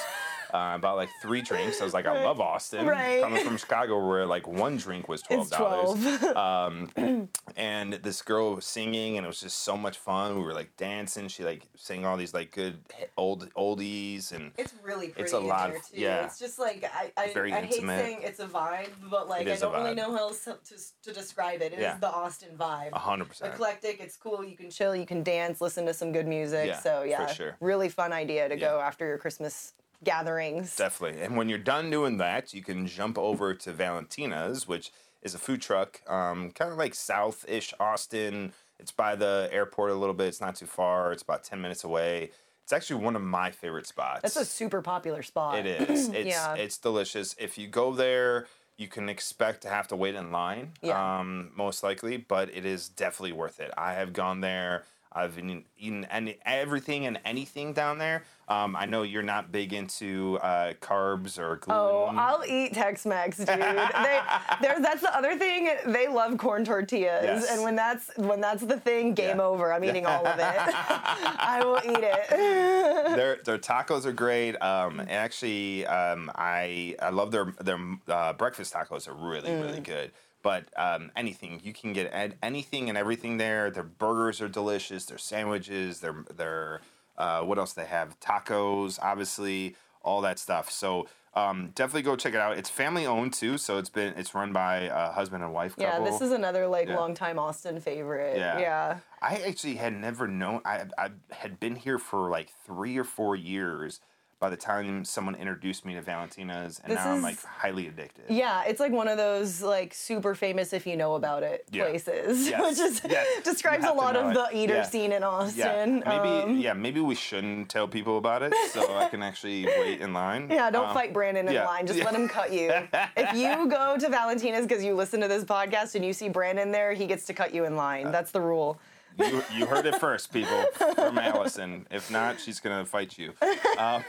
uh, 0.53 0.57
I 0.57 0.77
bought 0.77 0.95
like 0.95 1.09
three 1.21 1.41
drinks. 1.41 1.81
I 1.81 1.83
was 1.83 1.93
like, 1.93 2.05
I 2.05 2.23
love 2.23 2.39
Austin. 2.39 2.85
Right. 2.87 3.21
Coming 3.21 3.43
from 3.43 3.57
Chicago, 3.57 4.05
where 4.07 4.25
like 4.25 4.47
one 4.47 4.77
drink 4.77 5.07
was 5.07 5.21
twelve 5.21 5.47
It's 5.47 5.51
dollars 5.57 6.19
12. 6.19 6.35
um, 6.97 7.29
and 7.55 7.93
this 7.93 8.21
girl 8.21 8.55
was 8.55 8.65
singing, 8.65 9.17
and 9.17 9.25
it 9.25 9.27
was 9.27 9.39
just 9.41 9.59
so 9.59 9.77
much 9.77 9.97
fun. 9.97 10.35
We 10.35 10.43
were 10.43 10.53
like 10.53 10.75
dancing. 10.77 11.27
She 11.27 11.43
like 11.43 11.63
sang 11.75 12.05
all 12.05 12.17
these 12.17 12.33
like 12.33 12.51
good 12.51 12.77
old 13.17 13.49
oldies, 13.53 14.31
and 14.31 14.51
It's 14.57 14.73
really 14.83 15.07
pretty. 15.09 15.23
It's 15.23 15.33
a 15.33 15.37
in 15.37 15.47
lot 15.47 15.69
there, 15.69 15.77
of- 15.77 15.89
too. 15.91 16.01
yeah. 16.01 16.25
It's 16.25 16.39
just 16.39 16.59
like 16.59 16.83
I, 16.93 17.11
I, 17.17 17.33
Very 17.33 17.53
I 17.53 17.61
hate 17.61 17.81
saying 17.81 18.19
it's 18.23 18.39
a 18.39 18.47
vibe, 18.47 18.89
but 19.09 19.27
like 19.29 19.47
I 19.47 19.55
don't 19.55 19.73
really 19.73 19.95
know 19.95 20.11
how 20.11 20.29
else 20.29 20.45
to, 20.45 20.57
to 21.03 21.13
describe 21.13 21.61
it. 21.61 21.73
It 21.73 21.75
is 21.75 21.81
Yeah. 21.81 21.97
the 21.99 22.09
Austin 22.09 22.49
vibe. 22.57 22.89
a 22.93 22.99
hundred 22.99 23.29
percent. 23.29 23.53
Eclectic. 23.53 23.99
It's 23.99 24.17
cool. 24.17 24.43
You 24.43 24.55
can 24.57 24.69
chill. 24.69 24.95
You 24.95 25.05
can 25.05 25.23
dance. 25.23 25.61
Listen 25.61 25.85
to 25.85 25.93
some 25.93 26.11
good 26.11 26.27
music. 26.27 26.67
Yeah, 26.67 26.79
so 26.79 27.01
for 27.01 27.07
yeah, 27.07 27.27
sure. 27.27 27.55
really 27.59 27.89
fun 27.89 28.11
idea 28.13 28.49
to 28.49 28.55
go 28.55 28.79
after 28.79 29.05
your 29.05 29.17
Christmas 29.17 29.73
gatherings. 30.03 30.75
Definitely. 30.75 31.21
And 31.21 31.35
when 31.37 31.49
you're 31.49 31.57
done 31.57 31.89
doing 31.89 32.17
that, 32.17 32.53
you 32.53 32.61
can 32.61 32.87
jump 32.87 33.17
over 33.17 33.53
to 33.53 33.73
Valentina's, 33.73 34.67
which 34.67 34.91
is 35.21 35.35
a 35.35 35.39
food 35.39 35.61
truck, 35.61 36.01
um, 36.07 36.51
kind 36.51 36.71
of 36.71 36.77
like 36.77 36.95
south-ish 36.95 37.73
Austin. 37.79 38.53
It's 38.79 38.91
by 38.91 39.15
the 39.15 39.49
airport 39.51 39.91
a 39.91 39.95
little 39.95 40.15
bit. 40.15 40.27
It's 40.27 40.41
not 40.41 40.55
too 40.55 40.65
far. 40.65 41.11
It's 41.11 41.23
about 41.23 41.43
ten 41.43 41.61
minutes 41.61 41.83
away. 41.83 42.31
It's 42.63 42.71
actually 42.71 43.03
one 43.03 43.15
of 43.15 43.21
my 43.21 43.51
favorite 43.51 43.87
spots. 43.87 44.21
That's 44.21 44.35
a 44.37 44.45
super 44.45 44.81
popular 44.81 45.21
spot. 45.23 45.65
It 45.65 45.65
is. 45.89 46.07
It's 46.09 46.27
Yeah. 46.27 46.53
it's 46.55 46.77
delicious. 46.77 47.35
If 47.37 47.57
you 47.57 47.67
go 47.67 47.93
there, 47.93 48.47
you 48.77 48.87
can 48.87 49.09
expect 49.09 49.61
to 49.63 49.69
have 49.69 49.87
to 49.89 49.95
wait 49.97 50.15
in 50.15 50.31
line. 50.31 50.71
Yeah. 50.81 51.19
Um, 51.19 51.51
most 51.57 51.83
likely, 51.83 52.15
but 52.15 52.49
it 52.55 52.65
is 52.65 52.87
definitely 52.87 53.33
worth 53.33 53.59
it. 53.59 53.71
I 53.77 53.93
have 53.95 54.13
gone 54.13 54.39
there. 54.39 54.83
I've 55.19 55.37
eaten 55.77 56.05
any 56.05 56.37
everything 56.45 57.05
and 57.05 57.19
anything 57.25 57.73
down 57.73 57.97
there. 57.97 58.23
Um, 58.47 58.75
I 58.75 58.85
know 58.87 59.03
you're 59.03 59.21
not 59.21 59.51
big 59.51 59.73
into 59.73 60.39
uh, 60.41 60.73
carbs 60.81 61.37
or 61.37 61.57
gluten. 61.57 61.71
Oh, 61.71 62.05
I'll 62.17 62.43
eat 62.47 62.73
Tex-Mex, 62.73 63.37
dude. 63.37 63.47
they, 63.47 63.53
that's 64.61 65.01
the 65.01 65.15
other 65.15 65.37
thing. 65.37 65.69
They 65.85 66.07
love 66.07 66.37
corn 66.39 66.65
tortillas, 66.65 67.23
Yes. 67.23 67.51
and 67.51 67.61
when 67.63 67.75
that's 67.75 68.09
when 68.17 68.41
that's 68.41 68.63
the 68.63 68.79
thing, 68.79 69.13
game 69.13 69.37
Yeah. 69.37 69.43
over. 69.43 69.71
I'm 69.71 69.83
eating 69.83 70.07
all 70.07 70.25
of 70.25 70.39
it. 70.39 70.45
I 70.45 71.61
will 71.63 71.77
eat 71.85 72.03
it. 72.03 72.29
their 73.15 73.37
their 73.45 73.57
tacos 73.59 74.05
are 74.05 74.13
great. 74.13 74.59
Um, 74.61 74.99
actually, 75.09 75.85
um, 75.85 76.31
I 76.33 76.95
I 77.01 77.09
love 77.09 77.29
their 77.31 77.53
their 77.61 77.79
uh, 78.07 78.33
breakfast 78.33 78.73
tacos 78.73 79.07
are 79.07 79.13
really 79.13 79.49
Mm. 79.49 79.61
really 79.63 79.81
good. 79.81 80.11
But 80.41 80.65
um, 80.77 81.11
anything 81.15 81.59
you 81.63 81.73
can 81.73 81.91
get 81.93 82.09
ed- 82.13 82.37
anything 82.41 82.87
and 82.89 82.97
everything 82.97 83.37
there. 83.37 83.69
Their 83.69 83.83
burgers 83.83 84.41
are 84.41 84.47
delicious. 84.47 85.05
Their 85.05 85.17
sandwiches. 85.17 85.99
Their 85.99 86.23
their 86.35 86.81
uh, 87.17 87.41
what 87.41 87.57
else 87.57 87.73
they 87.73 87.85
have? 87.85 88.17
Tacos, 88.21 88.97
obviously, 89.01 89.75
all 90.01 90.21
that 90.21 90.39
stuff. 90.39 90.69
So. 90.71 91.07
Um, 91.35 91.69
definitely 91.75 92.01
go 92.01 92.15
check 92.15 92.33
it 92.33 92.39
out. 92.39 92.57
It's 92.57 92.71
family 92.71 93.05
owned 93.05 93.33
too, 93.33 93.59
so 93.59 93.77
it's 93.77 93.89
been 93.91 94.15
it's 94.17 94.33
run 94.33 94.51
by 94.51 94.77
a 94.91 95.11
husband 95.11 95.43
and 95.43 95.53
wife 95.53 95.75
couple. 95.75 96.03
Yeah, 96.03 96.11
this 96.11 96.21
is 96.21 96.31
another 96.31 96.65
like 96.65 96.87
Yeah. 96.87 96.97
longtime 96.97 97.37
Austin 97.37 97.79
favorite. 97.79 98.35
Yeah. 98.35 98.57
Yeah. 98.59 98.97
I 99.21 99.35
actually 99.47 99.75
had 99.75 99.93
never 99.93 100.27
known. 100.27 100.61
I 100.65 100.85
I 100.97 101.11
had 101.29 101.59
been 101.59 101.75
here 101.75 101.99
for 101.99 102.31
like 102.31 102.49
three 102.65 102.97
or 102.97 103.03
four 103.03 103.35
years 103.35 103.99
by 104.39 104.49
the 104.49 104.55
time 104.55 105.03
someone 105.03 105.35
introduced 105.35 105.85
me 105.85 105.93
to 105.95 106.01
Valentina's, 106.01 106.79
and 106.81 106.91
This 106.91 107.03
now 107.03 107.11
I'm 107.11 107.21
like 107.21 107.43
highly 107.43 107.87
addicted. 107.87 108.23
Yeah, 108.29 108.63
it's 108.65 108.79
like 108.79 108.93
one 108.93 109.09
of 109.09 109.17
those 109.17 109.61
like 109.61 109.93
super 109.93 110.33
famous 110.33 110.71
if 110.71 110.87
you 110.87 110.95
know 110.95 111.15
about 111.15 111.43
it 111.43 111.65
Yeah. 111.71 111.83
places, 111.89 112.47
Yes. 112.49 112.61
which 112.61 112.79
is 112.79 113.01
Yes. 113.09 113.43
describes 113.43 113.83
a 113.85 113.91
lot 113.91 114.15
of 114.15 114.31
it. 114.31 114.33
the 114.35 114.57
eater 114.57 114.75
Yeah. 114.75 114.83
scene 114.83 115.11
in 115.11 115.23
Yeah, 115.23 115.27
Austin. 115.27 116.03
maybe 116.05 116.29
Um, 116.29 116.57
yeah, 116.57 116.71
maybe 116.71 117.01
we 117.01 117.15
shouldn't 117.15 117.67
tell 117.69 117.85
people 117.87 118.17
about 118.17 118.41
it, 118.41 118.53
so 118.71 118.95
I 118.97 119.09
can 119.09 119.21
actually 119.21 119.65
wait 119.65 119.99
in 119.99 120.13
line. 120.13 120.47
Yeah, 120.59 120.69
don't 120.71 120.87
Um, 120.87 120.93
fight 120.93 121.11
Brandon 121.11 121.47
in 121.47 121.53
yeah. 121.53 121.65
line. 121.65 121.85
Just 121.85 121.99
Yeah. 121.99 122.05
let 122.05 122.15
him 122.15 122.29
cut 122.39 122.53
you. 122.53 122.71
if 123.17 123.33
you 123.33 123.67
go 123.67 123.97
to 123.97 124.07
Valentina's 124.09 124.65
because 124.65 124.83
you 124.85 124.93
listen 124.95 125.19
to 125.19 125.27
this 125.27 125.43
podcast 125.43 125.95
and 125.95 126.05
you 126.05 126.13
see 126.13 126.29
Brandon 126.29 126.71
there, 126.71 126.93
he 126.93 127.07
gets 127.07 127.25
to 127.25 127.33
cut 127.33 127.53
you 127.53 127.65
in 127.65 127.75
line. 127.75 128.09
That's 128.11 128.31
the 128.31 128.41
rule. 128.41 128.79
You, 129.19 129.43
you 129.53 129.65
heard 129.65 129.85
it 129.85 129.95
first, 129.95 130.31
people, 130.33 130.63
from 130.95 131.17
Allison. 131.19 131.87
If 131.91 132.09
not, 132.11 132.39
she's 132.39 132.59
gonna 132.59 132.85
fight 132.85 133.17
you. 133.17 133.33
Um, 133.77 134.03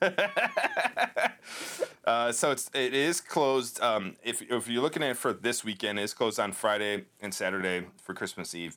uh, 2.04 2.32
so 2.32 2.50
it's 2.52 2.70
it 2.74 2.94
is 2.94 3.20
closed. 3.20 3.80
Um, 3.80 4.16
if 4.22 4.42
if 4.42 4.68
you're 4.68 4.82
looking 4.82 5.02
at 5.02 5.10
it 5.10 5.16
for 5.16 5.32
this 5.32 5.64
weekend, 5.64 5.98
it 5.98 6.02
is 6.02 6.14
closed 6.14 6.38
on 6.40 6.52
Friday 6.52 7.04
and 7.20 7.34
Saturday 7.34 7.86
for 8.02 8.14
Christmas 8.14 8.54
Eve. 8.54 8.76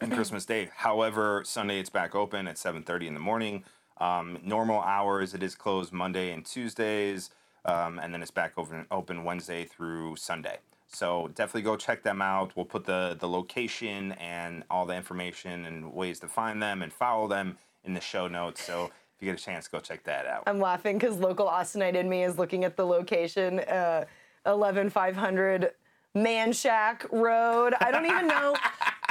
and 0.00 0.12
Christmas 0.12 0.46
Day. 0.46 0.70
However, 0.76 1.42
Sunday 1.46 1.80
it's 1.80 1.90
back 1.90 2.14
open 2.14 2.48
at 2.48 2.56
7:30 2.58 3.06
in 3.08 3.14
the 3.14 3.20
morning. 3.20 3.64
Um, 3.98 4.38
normal 4.42 4.80
hours 4.82 5.34
it 5.34 5.42
is 5.42 5.54
closed 5.54 5.92
Monday 5.92 6.32
and 6.32 6.44
Tuesdays, 6.46 7.30
um, 7.66 7.98
and 7.98 8.14
then 8.14 8.22
it's 8.22 8.30
back 8.30 8.54
open 8.58 8.86
open 8.90 9.24
Wednesday 9.24 9.64
through 9.64 10.16
Sunday. 10.16 10.58
So 10.92 11.30
definitely 11.34 11.62
go 11.62 11.76
check 11.76 12.02
them 12.02 12.20
out. 12.20 12.52
We'll 12.56 12.66
put 12.66 12.84
the 12.84 13.16
the 13.18 13.28
location 13.28 14.12
and 14.12 14.64
all 14.70 14.86
the 14.86 14.94
information 14.94 15.64
and 15.64 15.92
ways 15.92 16.20
to 16.20 16.28
find 16.28 16.62
them 16.62 16.82
and 16.82 16.92
follow 16.92 17.28
them 17.28 17.58
in 17.84 17.94
the 17.94 18.00
show 18.00 18.26
notes. 18.28 18.62
So 18.62 18.86
if 18.86 19.22
you 19.22 19.32
get 19.32 19.40
a 19.40 19.42
chance, 19.42 19.68
go 19.68 19.80
check 19.80 20.02
that 20.04 20.26
out. 20.26 20.44
I'm 20.46 20.58
laughing 20.58 20.98
because 20.98 21.16
local 21.18 21.46
Austinite 21.46 21.94
in 21.94 22.08
me 22.08 22.24
is 22.24 22.38
looking 22.38 22.64
at 22.64 22.76
the 22.76 22.84
location, 22.86 23.60
uh, 23.60 24.04
11500 24.46 25.72
Man 26.14 26.52
Shack 26.52 27.06
Road. 27.12 27.74
I 27.80 27.90
don't 27.90 28.06
even 28.06 28.26
know. 28.26 28.56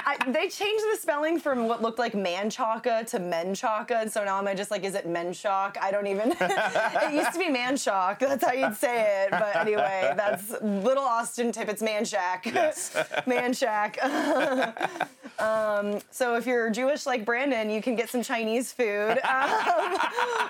I, 0.09 0.31
they 0.31 0.49
changed 0.49 0.83
the 0.91 0.97
spelling 0.99 1.39
from 1.39 1.67
what 1.67 1.83
looked 1.83 1.99
like 1.99 2.15
Manchaca 2.15 3.03
to 3.09 3.19
Menchaca, 3.19 4.01
and 4.01 4.11
so 4.11 4.25
now 4.25 4.37
I'm 4.37 4.47
I 4.47 4.55
just 4.55 4.71
like, 4.71 4.83
is 4.83 4.95
it 4.95 5.07
Menshock? 5.07 5.77
I 5.79 5.91
don't 5.91 6.07
even. 6.07 6.31
it 6.41 7.13
used 7.13 7.31
to 7.33 7.37
be 7.37 7.49
Manshock. 7.49 8.17
That's 8.17 8.43
how 8.43 8.53
you'd 8.53 8.75
say 8.75 9.25
it. 9.25 9.29
But 9.29 9.55
anyway, 9.55 10.13
that's 10.17 10.59
Little 10.61 11.03
Austin 11.03 11.51
tip. 11.51 11.69
It's 11.69 11.83
Man 11.83 12.05
Shack. 12.05 12.47
Yes. 12.47 12.97
Man 13.27 13.53
Shack. 13.53 14.03
um, 15.39 15.99
so 16.09 16.35
if 16.35 16.47
you're 16.47 16.71
Jewish 16.71 17.05
like 17.05 17.23
Brandon, 17.23 17.69
you 17.69 17.79
can 17.81 17.95
get 17.95 18.09
some 18.09 18.23
Chinese 18.23 18.71
food 18.71 19.19
um, 19.23 19.51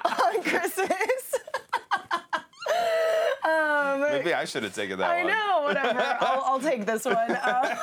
on 0.05 0.41
Christmas. 0.43 1.35
um, 3.43 4.01
Maybe 4.03 4.33
I 4.33 4.45
should 4.45 4.63
have 4.63 4.73
taken 4.73 4.99
that 4.99 5.09
I 5.09 5.23
one. 5.23 5.33
know, 5.33 5.61
whatever. 5.63 6.17
I'll, 6.21 6.43
I'll 6.45 6.59
take 6.61 6.85
this 6.85 7.03
one. 7.03 7.31
Uh, 7.31 7.75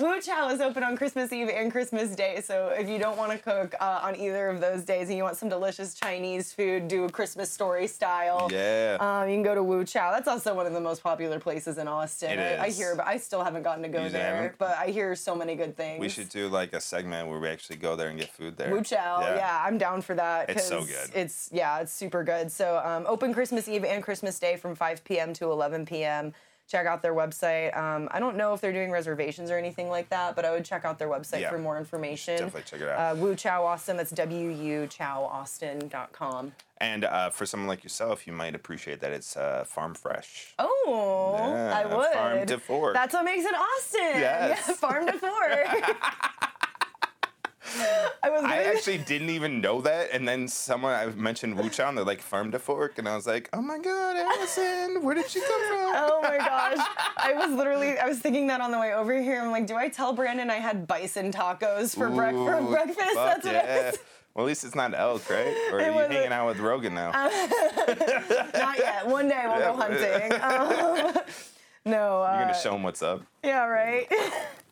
Wu 0.00 0.18
Chow 0.18 0.48
is 0.48 0.62
open 0.62 0.82
on 0.82 0.96
Christmas 0.96 1.30
Eve 1.30 1.50
and 1.50 1.70
Christmas 1.70 2.14
Day, 2.16 2.40
so 2.42 2.68
if 2.68 2.88
you 2.88 2.98
don't 2.98 3.18
want 3.18 3.32
to 3.32 3.38
cook 3.38 3.74
uh, 3.80 4.00
on 4.02 4.16
either 4.16 4.48
of 4.48 4.58
those 4.58 4.82
days 4.82 5.08
and 5.08 5.16
you 5.18 5.22
want 5.22 5.36
some 5.36 5.50
delicious 5.50 5.92
Chinese 5.92 6.54
food, 6.54 6.88
do 6.88 7.04
a 7.04 7.10
Christmas 7.10 7.50
story 7.52 7.86
style. 7.86 8.48
Yeah. 8.50 8.96
Um, 8.98 9.28
you 9.28 9.34
can 9.34 9.42
go 9.42 9.54
to 9.54 9.62
Wu 9.62 9.84
Chow. 9.84 10.10
That's 10.10 10.26
also 10.26 10.54
one 10.54 10.64
of 10.64 10.72
the 10.72 10.80
most 10.80 11.02
popular 11.02 11.38
places 11.38 11.76
in 11.76 11.86
Austin. 11.86 12.38
It 12.38 12.58
I, 12.58 12.64
I 12.64 12.70
hear, 12.70 12.96
but 12.96 13.06
I 13.06 13.18
still 13.18 13.44
haven't 13.44 13.62
gotten 13.62 13.82
to 13.82 13.90
go 13.90 14.04
You 14.04 14.08
there. 14.08 14.36
haven't? 14.36 14.58
But 14.58 14.78
I 14.78 14.86
hear 14.86 15.14
so 15.14 15.34
many 15.34 15.54
good 15.54 15.76
things. 15.76 16.00
we 16.00 16.08
should 16.08 16.30
do 16.30 16.48
like 16.48 16.72
a 16.72 16.80
segment 16.80 17.28
where 17.28 17.38
we 17.38 17.48
actually 17.48 17.76
go 17.76 17.94
there 17.94 18.08
and 18.08 18.18
get 18.18 18.30
food 18.30 18.56
there. 18.56 18.70
Wu 18.74 18.82
Chow, 18.82 19.20
yeah. 19.20 19.62
I'm 19.62 19.76
down 19.76 20.00
for 20.00 20.14
that. 20.14 20.48
It's 20.48 20.66
so 20.66 20.80
good. 20.80 21.10
It's 21.14 21.50
yeah, 21.52 21.80
it's 21.80 21.92
super 21.92 22.24
good. 22.24 22.50
So 22.50 22.80
um, 22.82 23.04
open 23.06 23.34
Christmas 23.34 23.68
Eve 23.68 23.84
and 23.84 24.02
Christmas 24.02 24.38
Day 24.38 24.56
from 24.56 24.74
5 24.74 25.04
p.m. 25.04 25.34
to 25.34 25.50
11 25.52 25.84
p.m. 25.84 26.32
Check 26.70 26.86
out 26.86 27.02
their 27.02 27.14
website. 27.14 27.76
Um, 27.76 28.08
I 28.12 28.20
don't 28.20 28.36
know 28.36 28.54
if 28.54 28.60
they're 28.60 28.72
doing 28.72 28.92
reservations 28.92 29.50
or 29.50 29.58
anything 29.58 29.88
like 29.88 30.08
that, 30.10 30.36
but 30.36 30.44
I 30.44 30.52
would 30.52 30.64
check 30.64 30.84
out 30.84 31.00
their 31.00 31.08
website 31.08 31.40
Yeah. 31.40 31.50
for 31.50 31.58
more 31.58 31.76
information. 31.76 32.34
Definitely 32.36 32.62
check 32.62 32.80
it 32.80 32.88
out. 32.88 33.16
Uh, 33.16 33.20
Wu 33.20 33.34
Chow 33.34 33.64
Austin. 33.66 33.96
That's 33.96 34.12
W 34.12 34.50
U 34.50 34.86
Chow 34.86 35.24
Austin.com. 35.24 36.52
And 36.78 37.04
uh, 37.04 37.30
for 37.30 37.44
someone 37.44 37.66
like 37.66 37.82
yourself, 37.82 38.24
you 38.26 38.32
might 38.32 38.54
appreciate 38.54 39.00
that 39.00 39.10
it's 39.12 39.36
uh, 39.36 39.64
farm 39.66 39.94
fresh. 39.94 40.54
Oh, 40.60 41.34
Yeah, 41.38 41.76
I 41.76 41.94
would. 41.94 42.12
farm 42.14 42.46
to 42.46 42.58
fork. 42.58 42.94
That's 42.94 43.14
what 43.14 43.24
makes 43.24 43.44
it 43.44 43.54
Austin. 43.54 44.00
Yes. 44.20 44.64
Yeah, 44.68 44.74
farm 44.74 45.06
to 45.06 45.12
fork. 45.18 45.96
I 48.22 48.30
was. 48.30 48.42
I 48.44 48.64
actually 48.64 48.98
didn't 48.98 49.30
even 49.30 49.60
know 49.60 49.80
that, 49.82 50.10
and 50.12 50.26
then 50.26 50.48
someone 50.48 50.92
I 50.92 51.06
mentioned 51.06 51.56
Wu 51.58 51.68
Chow, 51.70 51.88
and 51.88 51.96
they're 51.98 52.04
like 52.04 52.20
farm 52.20 52.50
to 52.52 52.58
fork, 52.58 52.98
and 52.98 53.08
I 53.08 53.14
was 53.16 53.26
like, 53.26 53.48
oh 53.52 53.62
my 53.62 53.78
god, 53.78 54.16
Allison, 54.16 55.02
where 55.02 55.14
did 55.14 55.28
she 55.30 55.40
come 55.40 55.60
from? 55.68 55.92
Oh 55.94 56.20
my 56.22 56.36
gosh. 56.38 56.86
I 57.16 57.32
was 57.34 57.50
literally 57.52 57.98
I 57.98 58.06
was 58.06 58.18
thinking 58.18 58.46
that 58.48 58.60
on 58.60 58.70
the 58.70 58.78
way 58.78 58.94
over 58.94 59.20
here. 59.20 59.40
I'm 59.40 59.50
like, 59.50 59.66
do 59.66 59.76
I 59.76 59.88
tell 59.88 60.12
Brandon 60.12 60.50
I 60.50 60.56
had 60.56 60.86
bison 60.86 61.32
tacos 61.32 61.94
for, 61.94 62.08
brec- 62.10 62.32
for 62.44 62.66
breakfast? 62.68 63.14
That's 63.14 63.44
what 63.44 63.54
yeah. 63.54 63.86
it 63.88 63.94
is. 63.94 64.00
Well, 64.34 64.44
at 64.46 64.48
least 64.48 64.62
it's 64.64 64.76
not 64.76 64.94
elk, 64.94 65.28
right? 65.28 65.54
Or 65.72 65.78
are 65.78 65.80
It 65.80 65.86
you 65.86 65.92
wasn't- 65.94 66.12
hanging 66.14 66.32
out 66.32 66.46
with 66.46 66.58
Rogan 66.60 66.94
now? 66.94 67.10
Not 68.54 68.78
yet. 68.78 69.06
One 69.06 69.28
day 69.28 69.42
we'll 69.44 69.58
go 69.58 69.76
hunting. 69.76 70.32
Um, 70.40 71.24
no. 71.84 72.22
Uh, 72.22 72.34
You're 72.36 72.42
gonna 72.46 72.54
show 72.60 72.74
him 72.76 72.82
what's 72.84 73.02
up. 73.02 73.22
yeah, 73.42 73.64
right. 73.66 74.06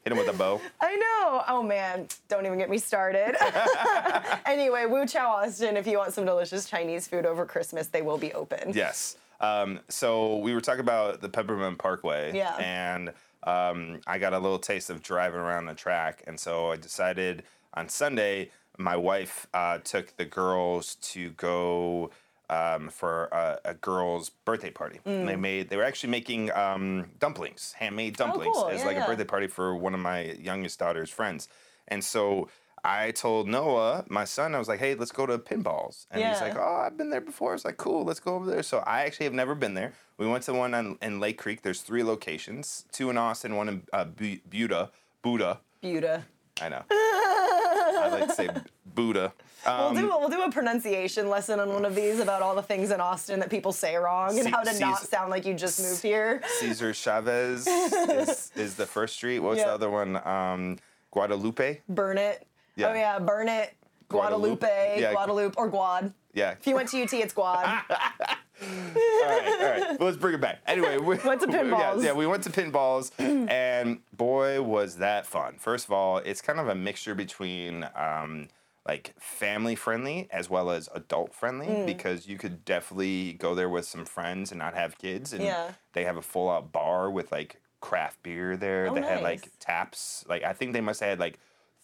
Hit 0.09 0.12
him 0.17 0.25
with 0.25 0.35
a 0.35 0.38
bow. 0.38 0.59
I 0.81 0.97
know. 0.97 1.43
Oh 1.49 1.62
man, 1.62 2.09
don't 2.29 2.47
even 2.47 2.57
get 2.57 2.71
me 2.71 2.79
started. 2.79 3.37
anyway, 4.47 4.87
Wu 4.87 5.07
Chow 5.07 5.29
Austin, 5.29 5.77
if 5.77 5.87
you 5.87 5.99
want 5.99 6.15
some 6.15 6.25
delicious 6.25 6.67
Chinese 6.67 7.07
food 7.07 7.27
over 7.27 7.45
Christmas, 7.45 7.88
they 7.88 8.00
will 8.00 8.17
be 8.17 8.33
open. 8.33 8.73
Yes. 8.73 9.19
Um, 9.41 9.81
so 9.91 10.38
we 10.38 10.55
were 10.55 10.62
talking 10.62 10.81
about 10.81 11.21
the 11.21 11.29
Peppermint 11.29 11.77
Parkway. 11.77 12.35
Yeah. 12.35 12.57
And 12.57 13.12
um, 13.43 14.00
I 14.07 14.17
got 14.17 14.33
a 14.33 14.38
little 14.38 14.59
taste 14.59 14.88
of 14.88 15.03
driving 15.03 15.41
around 15.41 15.67
the 15.67 15.75
track, 15.75 16.25
and 16.27 16.41
so 16.41 16.71
I 16.71 16.77
decided 16.77 17.43
on 17.75 17.91
Sunday. 17.91 18.50
My 18.79 18.97
wife 18.97 19.47
uh, 19.53 19.79
took 19.79 20.17
the 20.17 20.25
girls 20.25 20.95
to 20.95 21.31
go 21.31 22.11
um, 22.50 22.88
for 22.88 23.26
a, 23.26 23.59
a 23.64 23.75
girls' 23.75 24.31
birthday 24.45 24.71
party. 24.71 25.00
Mm. 25.07 25.21
And 25.21 25.28
they 25.28 25.37
made 25.37 25.69
they 25.71 25.76
were 25.76 25.85
actually 25.85 26.11
making 26.11 26.50
um, 26.52 27.11
dumplings, 27.19 27.73
handmade 27.78 28.17
dumplings, 28.17 28.55
Oh, 28.57 28.62
cool. 28.62 28.71
as 28.71 28.81
Yeah, 28.81 28.87
like 28.87 28.97
yeah. 28.97 29.05
a 29.05 29.07
birthday 29.07 29.25
party 29.25 29.47
for 29.47 29.76
one 29.76 29.95
of 29.95 30.00
my 30.00 30.33
youngest 30.40 30.78
daughter's 30.78 31.11
friends. 31.11 31.49
And 31.88 32.02
so 32.05 32.49
I 32.85 33.11
told 33.11 33.49
Noah, 33.49 34.05
my 34.09 34.25
son, 34.25 34.55
I 34.55 34.59
was 34.59 34.69
like, 34.69 34.78
"Hey, 34.78 34.95
let's 34.95 35.11
go 35.11 35.26
to 35.26 35.37
Pinballz." 35.38 36.07
And 36.12 36.23
he's 36.25 36.40
like, 36.40 36.57
"Oh, 36.57 36.83
I've 36.87 36.97
been 36.97 37.11
there 37.11 37.21
before." 37.21 37.50
I 37.50 37.55
was 37.55 37.64
like, 37.64 37.76
"Cool, 37.76 38.05
let's 38.05 38.21
go 38.21 38.35
over 38.37 38.49
there." 38.49 38.62
So 38.62 38.78
I 38.87 39.00
actually 39.02 39.25
have 39.25 39.35
never 39.35 39.55
been 39.57 39.75
there. 39.75 39.95
We 40.17 40.26
went 40.28 40.45
to 40.45 40.55
one 40.55 40.75
on, 40.75 40.97
in 41.02 41.19
Lake 41.19 41.38
Creek. 41.38 41.62
There's 41.62 41.81
three 41.83 42.05
locations: 42.05 42.85
two 42.93 43.11
in 43.11 43.19
Austin, 43.19 43.57
one 43.57 43.69
in 43.69 43.83
uh, 43.93 44.05
Bu- 44.05 44.38
Buda. 44.49 44.90
Buda. 45.23 45.59
Buda. 45.83 46.25
I 46.62 46.69
know. 46.69 46.83
I 46.90 48.09
like 48.12 48.28
to 48.28 48.35
say 48.35 48.49
Buddha. 48.99 49.33
Um, 49.64 49.95
We'll 49.95 50.02
do, 50.02 50.09
we'll 50.09 50.28
do 50.28 50.43
a 50.43 50.50
pronunciation 50.50 51.28
lesson 51.28 51.61
on 51.61 51.73
one 51.73 51.85
of 51.85 51.95
these 51.95 52.19
about 52.21 52.43
all 52.43 52.55
the 52.57 52.62
things 52.62 52.90
in 52.90 53.00
Austin 53.00 53.38
that 53.40 53.49
people 53.50 53.73
say 53.73 53.95
wrong 53.97 54.31
and 54.38 54.47
Ce- 54.47 54.50
how 54.52 54.62
to 54.62 54.78
not 54.78 55.00
sound 55.02 55.31
like 55.31 55.45
you 55.47 55.55
just 55.55 55.81
moved 55.81 56.02
here. 56.02 56.40
Cesar 56.59 56.93
Chavez 56.93 57.67
is, 57.67 58.50
is 58.57 58.75
the 58.75 58.87
first 58.87 59.14
street. 59.14 59.38
What's 59.40 59.59
Yeah. 59.61 59.67
the 59.67 59.73
other 59.75 59.90
one? 59.90 60.17
Um, 60.26 60.78
Guadalupe. 61.12 61.81
Burnet. 61.88 62.47
Yeah. 62.76 62.88
Oh 62.88 62.95
yeah, 62.95 63.19
Burnet. 63.19 63.75
Guadalupe. 64.09 64.61
Guadalupe, 64.67 65.00
Yeah. 65.00 65.12
Guadalupe, 65.12 65.55
or 65.57 65.69
Guad. 65.69 66.12
Yeah. 66.35 66.52
If 66.52 66.67
you 66.67 66.75
went 66.75 66.88
to 66.90 67.02
UT, 67.02 67.12
it's 67.14 67.35
Guad. 67.35 67.67
all 67.90 68.69
right, 68.69 69.59
all 69.61 69.71
right. 69.71 69.81
Well, 69.99 70.07
let's 70.09 70.17
bring 70.17 70.35
it 70.35 70.40
back. 70.40 70.61
Anyway, 70.67 70.99
we 70.99 71.17
Went 71.25 71.40
to 71.43 71.49
Yeah, 71.50 71.62
Pinballz. 71.62 72.02
yeah, 72.05 72.12
we 72.12 72.26
went 72.26 72.43
to 72.45 72.50
Pinballz, 72.50 73.11
and 73.50 73.99
boy, 74.17 74.62
was 74.62 74.97
that 74.97 75.26
fun. 75.26 75.57
First 75.59 75.87
of 75.87 75.93
all, 75.93 76.19
it's 76.19 76.40
kind 76.40 76.59
of 76.61 76.69
a 76.69 76.75
mixture 76.75 77.14
between 77.14 77.87
um, 77.97 78.49
like 78.88 79.14
family 79.21 79.75
friendly 79.76 80.26
as 80.33 80.49
well 80.49 80.71
as 80.71 80.88
adult 80.95 81.35
friendly 81.35 81.66
Mm. 81.66 81.87
because 81.87 82.26
you 82.26 82.38
could 82.38 82.64
definitely 82.64 83.35
go 83.35 83.54
there 83.54 83.68
with 83.68 83.85
some 83.85 84.07
friends 84.07 84.50
and 84.50 84.59
not 84.59 84.75
have 84.75 84.97
kids. 84.99 85.33
And 85.35 85.45
Yeah. 85.45 85.73
they 85.92 86.04
have 86.04 86.16
a 86.16 86.23
full 86.23 86.49
out 86.50 86.73
bar 86.73 87.11
with 87.11 87.30
like 87.30 87.61
craft 87.80 88.23
beer 88.23 88.57
there. 88.57 88.88
Oh, 88.88 88.95
they 88.95 89.02
had 89.02 89.23
like 89.23 89.47
taps. 89.61 90.25
Like 90.26 90.42
I 90.42 90.54
think 90.54 90.73
they 90.73 90.80
must 90.80 91.00
have 91.00 91.11
had 91.11 91.21
like 91.21 91.38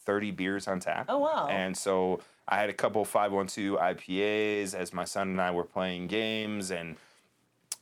30 0.06 0.30
beers 0.32 0.66
on 0.66 0.80
tap. 0.80 1.06
Oh, 1.08 1.18
wow. 1.18 1.46
And 1.49 1.76
so 1.76 2.20
I 2.49 2.56
had 2.58 2.68
a 2.70 2.75
couple 2.75 3.04
512 3.04 3.78
IPAs 3.78 4.75
as 4.75 4.92
my 4.92 5.04
son 5.04 5.28
and 5.28 5.40
I 5.40 5.50
were 5.50 5.64
playing 5.64 6.06
games 6.08 6.70
and 6.70 6.96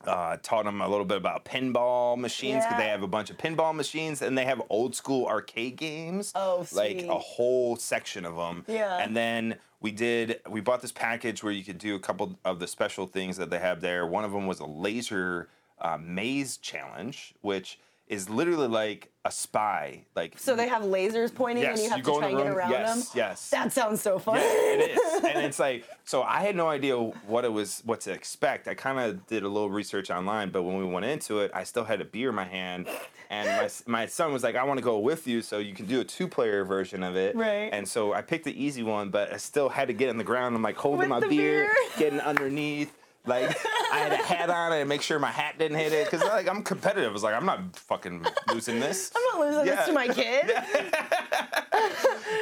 uh, 0.05 0.37
taught 0.41 0.65
them 0.65 0.81
a 0.81 0.87
little 0.87 1.05
bit 1.05 1.17
about 1.17 1.45
pinball 1.45 2.17
machines 2.17 2.63
because 2.63 2.77
they 2.77 2.87
have 2.87 3.03
a 3.03 3.07
bunch 3.07 3.29
of 3.29 3.37
pinball 3.37 3.73
machines 3.75 4.21
and 4.21 4.37
they 4.37 4.45
have 4.45 4.61
old 4.69 4.95
school 4.95 5.25
arcade 5.25 5.75
games. 5.75 6.31
Oh, 6.35 6.65
like 6.71 7.03
a 7.03 7.17
whole 7.17 7.75
section 7.75 8.25
of 8.25 8.35
them. 8.35 8.65
Yeah. 8.67 8.97
And 8.97 9.15
then 9.15 9.57
we 9.81 9.91
did 9.91 10.39
we 10.49 10.61
bought 10.61 10.81
this 10.81 10.91
package 10.91 11.43
where 11.43 11.53
you 11.53 11.63
could 11.63 11.77
do 11.77 11.95
a 11.95 11.99
couple 11.99 12.37
of 12.45 12.59
the 12.59 12.67
special 12.67 13.05
things 13.05 13.37
that 13.37 13.49
they 13.49 13.59
have 13.59 13.81
there. 13.81 14.05
One 14.05 14.23
of 14.23 14.31
them 14.31 14.47
was 14.47 14.59
a 14.59 14.65
laser 14.65 15.49
uh, 15.79 15.97
maze 16.01 16.57
challenge, 16.57 17.33
which 17.41 17.79
is 18.13 18.29
literally 18.29 18.67
like 18.67 19.09
a 19.25 19.31
spy. 19.31 20.03
Like 20.15 20.37
so 20.37 20.55
they 20.55 20.67
have 20.67 20.83
lasers 20.83 21.33
pointing 21.33 21.63
yes, 21.63 21.79
and 21.79 21.85
you 21.85 21.89
have 21.89 22.03
go 22.03 22.13
to 22.13 22.19
try 22.19 22.29
and 22.29 22.37
get 22.37 22.47
around 22.47 22.71
yes, 22.71 22.95
them. 22.95 23.17
Yes. 23.17 23.49
That 23.49 23.73
sounds 23.73 24.01
so 24.01 24.19
fun. 24.19 24.35
Yeah, 24.35 24.43
it 24.43 24.91
is, 24.91 25.23
and 25.23 25.45
it's 25.45 25.59
like 25.59 25.85
so. 26.03 26.23
I 26.23 26.41
had 26.41 26.55
no 26.55 26.67
idea 26.67 26.97
what 26.97 27.45
it 27.45 27.51
was, 27.51 27.81
what 27.85 28.01
to 28.01 28.11
expect. 28.11 28.67
I 28.67 28.75
kind 28.75 28.99
of 28.99 29.25
did 29.27 29.43
a 29.43 29.47
little 29.47 29.69
research 29.69 30.11
online, 30.11 30.49
but 30.49 30.63
when 30.63 30.77
we 30.77 30.85
went 30.85 31.05
into 31.05 31.39
it, 31.39 31.51
I 31.53 31.63
still 31.63 31.83
had 31.83 32.01
a 32.01 32.05
beer 32.05 32.29
in 32.29 32.35
my 32.35 32.45
hand, 32.45 32.87
and 33.29 33.47
my 33.47 33.69
my 34.01 34.05
son 34.05 34.33
was 34.33 34.43
like, 34.43 34.55
"I 34.55 34.63
want 34.63 34.77
to 34.77 34.83
go 34.83 34.99
with 34.99 35.27
you, 35.27 35.41
so 35.41 35.59
you 35.59 35.73
can 35.73 35.85
do 35.85 36.01
a 36.01 36.05
two 36.05 36.27
player 36.27 36.63
version 36.63 37.01
of 37.01 37.15
it." 37.15 37.35
Right. 37.35 37.69
And 37.71 37.87
so 37.87 38.13
I 38.13 38.21
picked 38.21 38.45
the 38.45 38.63
easy 38.63 38.83
one, 38.83 39.09
but 39.09 39.33
I 39.33 39.37
still 39.37 39.69
had 39.69 39.87
to 39.87 39.93
get 39.93 40.09
on 40.09 40.17
the 40.17 40.23
ground. 40.23 40.55
I'm 40.55 40.61
like 40.61 40.77
holding 40.77 41.09
With 41.09 41.09
my 41.09 41.19
beer, 41.21 41.29
beer. 41.29 41.73
getting 41.97 42.19
underneath. 42.19 42.93
Like 43.25 43.55
I 43.93 43.97
had 43.99 44.11
a 44.11 44.17
hat 44.17 44.49
on 44.49 44.73
and 44.73 44.89
make 44.89 45.01
sure 45.01 45.17
my 45.17 45.31
hat 45.31 45.57
didn't 45.57 45.77
hit 45.77 45.93
it 45.93 46.09
because 46.11 46.27
like 46.27 46.49
I'm 46.49 46.61
competitive. 46.61 47.09
I 47.09 47.13
was 47.13 47.23
like, 47.23 47.33
I'm 47.35 47.45
not 47.45 47.75
fucking 47.77 48.25
losing 48.53 48.79
this. 48.81 49.11
I'm 49.15 49.39
not 49.39 49.47
losing 49.47 49.65
Yeah. 49.67 49.75
this 49.77 49.85
to 49.87 49.93
my 49.93 50.07
kid. 50.09 50.51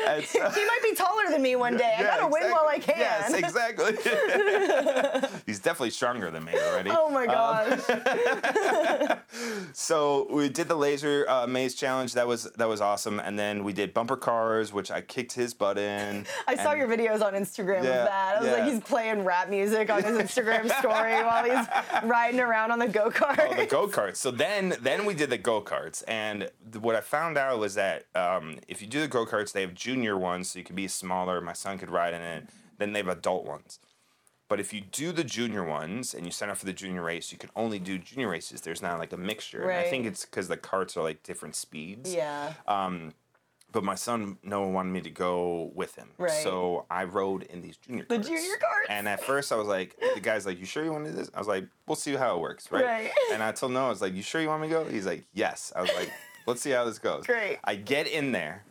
And 0.08 0.24
so- 0.26 0.50
he 0.50 0.66
might 0.66 0.80
be 0.84 0.94
taller 0.94 1.30
than 1.30 1.42
me 1.42 1.56
one 1.56 1.78
day. 1.78 1.96
I 1.98 2.02
Yeah, 2.02 2.18
gotta 2.18 2.28
win 2.32 2.52
while 2.52 2.68
I 2.68 2.80
can. 2.80 2.96
Yes, 2.98 3.34
exactly. 3.34 3.94
He's 5.46 5.60
definitely 5.60 5.92
stronger 5.92 6.30
than 6.32 6.44
me 6.44 6.54
already. 6.54 6.90
Oh 6.92 7.10
my 7.10 7.26
Um, 7.28 7.80
gosh. 7.80 9.18
So 9.74 10.28
we 10.30 10.50
did 10.50 10.68
the 10.68 10.76
laser 10.76 11.26
uh, 11.30 11.48
maze 11.48 11.76
challenge. 11.76 12.14
That 12.14 12.28
was 12.28 12.44
that 12.58 12.68
was 12.68 12.82
awesome. 12.82 13.20
And 13.20 13.38
then 13.40 13.64
we 13.64 13.74
did 13.74 13.94
bumper 13.94 14.18
cars, 14.18 14.74
which 14.74 14.92
I 14.92 15.02
kicked 15.02 15.32
his 15.34 15.54
butt 15.54 15.78
in. 15.78 16.26
I 16.48 16.56
saw 16.56 16.74
your 16.74 16.88
videos 16.88 17.22
on 17.22 17.34
Instagram 17.34 17.84
Yeah, 17.84 18.02
of 18.02 18.08
that. 18.08 18.36
I 18.38 18.40
was 18.42 18.48
yeah. 18.50 18.54
like, 18.66 18.74
he's 18.74 18.82
playing 18.84 19.24
rap 19.24 19.50
music 19.50 19.90
on 19.90 20.04
his 20.04 20.18
Instagram 20.18 20.68
story 20.80 21.14
while 21.24 21.44
he's 21.44 22.10
riding 22.10 22.40
around 22.40 22.72
on 22.72 22.80
the 22.80 22.88
go 22.88 23.10
kart. 23.10 23.48
Oh, 23.52 23.56
the 23.56 23.66
go 23.66 23.88
karts. 23.88 24.18
So 24.18 24.32
then, 24.32 24.76
then 24.82 25.06
we 25.06 25.14
did 25.14 25.30
the 25.30 25.38
go 25.38 25.62
karts, 25.62 26.04
and 26.08 26.50
th- 26.72 26.82
what 26.82 26.96
I 26.96 27.02
found 27.02 27.38
out 27.38 27.60
was 27.60 27.76
that 27.76 28.06
um, 28.16 28.58
if 28.68 28.82
you 28.82 28.88
do 28.88 29.02
the 29.02 29.08
go 29.08 29.26
karts, 29.26 29.52
they 29.52 29.62
have 29.62 29.74
junior 29.74 30.18
ones, 30.18 30.50
so 30.52 30.60
you 30.60 30.66
can 30.66 30.76
be 30.76 30.88
smaller. 30.88 31.42
My 31.42 31.54
son 31.54 31.78
could 31.78 31.90
ride 31.92 32.14
in 32.14 32.22
it. 32.22 32.48
Then 32.78 32.94
they 32.94 33.00
have 33.00 33.08
adult 33.08 33.46
ones. 33.46 33.80
But 34.50 34.60
if 34.60 34.74
you 34.74 34.82
do 34.82 35.14
the 35.14 35.24
junior 35.24 35.64
ones 35.64 36.14
and 36.14 36.26
you 36.26 36.32
sign 36.32 36.50
up 36.50 36.58
for 36.58 36.66
the 36.66 36.74
junior 36.74 37.04
race, 37.04 37.32
you 37.32 37.38
can 37.38 37.50
only 37.56 37.80
do 37.80 37.98
junior 37.98 38.28
races. 38.28 38.60
There's 38.60 38.82
not 38.82 39.00
like 39.00 39.14
a 39.14 39.18
mixture. 39.18 39.62
And 39.62 39.72
I 39.80 39.90
think 39.90 40.06
it's 40.06 40.26
because 40.26 40.50
the 40.50 40.58
carts 40.58 40.98
are 40.98 41.04
like 41.04 41.24
different 41.24 41.56
speeds. 41.56 42.14
yeah. 42.14 42.54
But 43.72 43.84
my 43.84 43.96
son, 43.96 44.38
no 44.44 44.62
one 44.62 44.74
wanted 44.74 44.92
me 44.92 45.02
to 45.02 45.10
go 45.10 45.72
with 45.74 45.96
him. 45.96 46.10
Right. 46.18 46.30
So 46.44 46.86
I 46.90 47.06
rode 47.06 47.44
in 47.44 47.62
these 47.62 47.78
junior 47.78 48.06
The 48.08 48.16
carts. 48.16 48.28
junior 48.28 48.58
carts? 48.58 48.88
And 48.90 49.08
at 49.08 49.24
first 49.24 49.52
I 49.52 49.56
was 49.56 49.68
like, 49.68 49.96
the 50.14 50.20
guy's 50.20 50.46
like, 50.46 50.60
you 50.60 50.66
sure 50.66 50.84
you 50.84 50.92
want 50.92 51.06
to 51.06 51.12
do 51.12 51.18
this? 51.18 51.32
I 51.34 51.40
was 51.40 51.48
like, 51.48 51.66
we'll 51.88 51.96
see 51.96 52.14
how 52.16 52.36
it 52.36 52.42
works, 52.42 52.70
right? 52.72 52.84
Right. 52.84 53.12
And 53.32 53.42
I 53.42 53.52
told 53.54 53.72
Noah, 53.72 53.88
I 53.88 53.90
was 53.90 54.02
like, 54.02 54.14
you 54.14 54.22
sure 54.24 54.42
you 54.42 54.50
want 54.50 54.62
me 54.62 54.68
to 54.68 54.74
go? 54.74 54.84
He's 54.84 55.06
like, 55.06 55.24
yes. 55.34 55.72
I 55.76 55.82
was 55.82 55.92
like, 55.96 56.12
let's 56.48 56.62
see 56.62 56.72
how 56.72 56.84
this 56.84 57.00
goes. 57.00 57.26
Great. 57.26 57.60
I 57.64 57.76
get 57.76 58.08
in 58.08 58.32
there. 58.34 58.64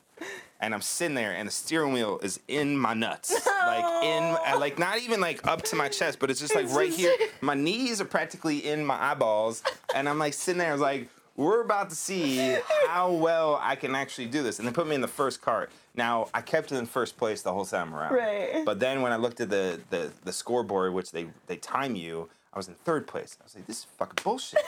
And 0.63 0.75
I'm 0.75 0.83
sitting 0.83 1.15
there, 1.15 1.33
and 1.33 1.49
the 1.49 1.53
steering 1.53 1.95
wheel 1.95 2.21
is 2.23 2.39
in 2.47 2.77
my 2.77 2.93
nuts, 2.93 3.33
like 3.67 4.05
in, 4.05 4.61
like 4.61 4.79
not 4.79 4.99
even 5.01 5.19
like 5.19 5.47
up 5.47 5.63
to 5.63 5.77
my 5.77 5.89
chest, 5.89 6.19
but 6.19 6.31
it's 6.31 6.39
just 6.39 6.55
like 6.55 6.69
right 6.75 6.93
here. 6.93 7.15
My 7.41 7.55
knees 7.55 8.03
are 8.03 8.05
practically 8.05 8.59
in 8.69 8.85
my 8.85 9.03
eyeballs, 9.03 9.63
and 9.95 10.07
I'm 10.07 10.19
like 10.19 10.35
sitting 10.35 10.59
there, 10.59 10.69
I 10.69 10.73
was 10.73 10.83
like, 10.83 11.09
we're 11.41 11.63
about 11.63 11.89
to 11.89 11.97
see 11.97 12.57
how 12.89 13.11
well 13.13 13.59
I 13.63 13.75
can 13.75 13.95
actually 13.95 14.27
do 14.27 14.43
this. 14.43 14.59
And 14.59 14.69
they 14.69 14.73
put 14.73 14.87
me 14.87 14.95
in 14.95 15.01
the 15.01 15.09
first 15.09 15.41
cart. 15.41 15.71
Now 15.95 16.29
I 16.35 16.43
kept 16.43 16.71
it 16.71 16.77
in 16.77 16.87
first 16.87 17.17
place 17.17 17.41
the 17.43 17.53
whole 17.53 17.65
time 17.65 17.95
around. 17.95 18.13
Right. 18.15 18.63
But 18.65 18.79
then 18.79 19.01
when 19.01 19.13
I 19.13 19.17
looked 19.17 19.41
at 19.41 19.49
the 19.49 19.81
the, 19.91 20.11
the 20.25 20.33
scoreboard, 20.33 20.93
which 20.93 21.13
they 21.13 21.27
they 21.47 21.57
time 21.57 21.95
you, 21.97 22.29
I 22.53 22.59
was 22.59 22.69
in 22.69 22.75
third 22.75 23.07
place. 23.07 23.37
I 23.41 23.45
was 23.45 23.55
like, 23.55 23.67
this 23.67 23.79
is 23.79 23.85
fucking 23.99 24.23
bullshit. 24.23 24.61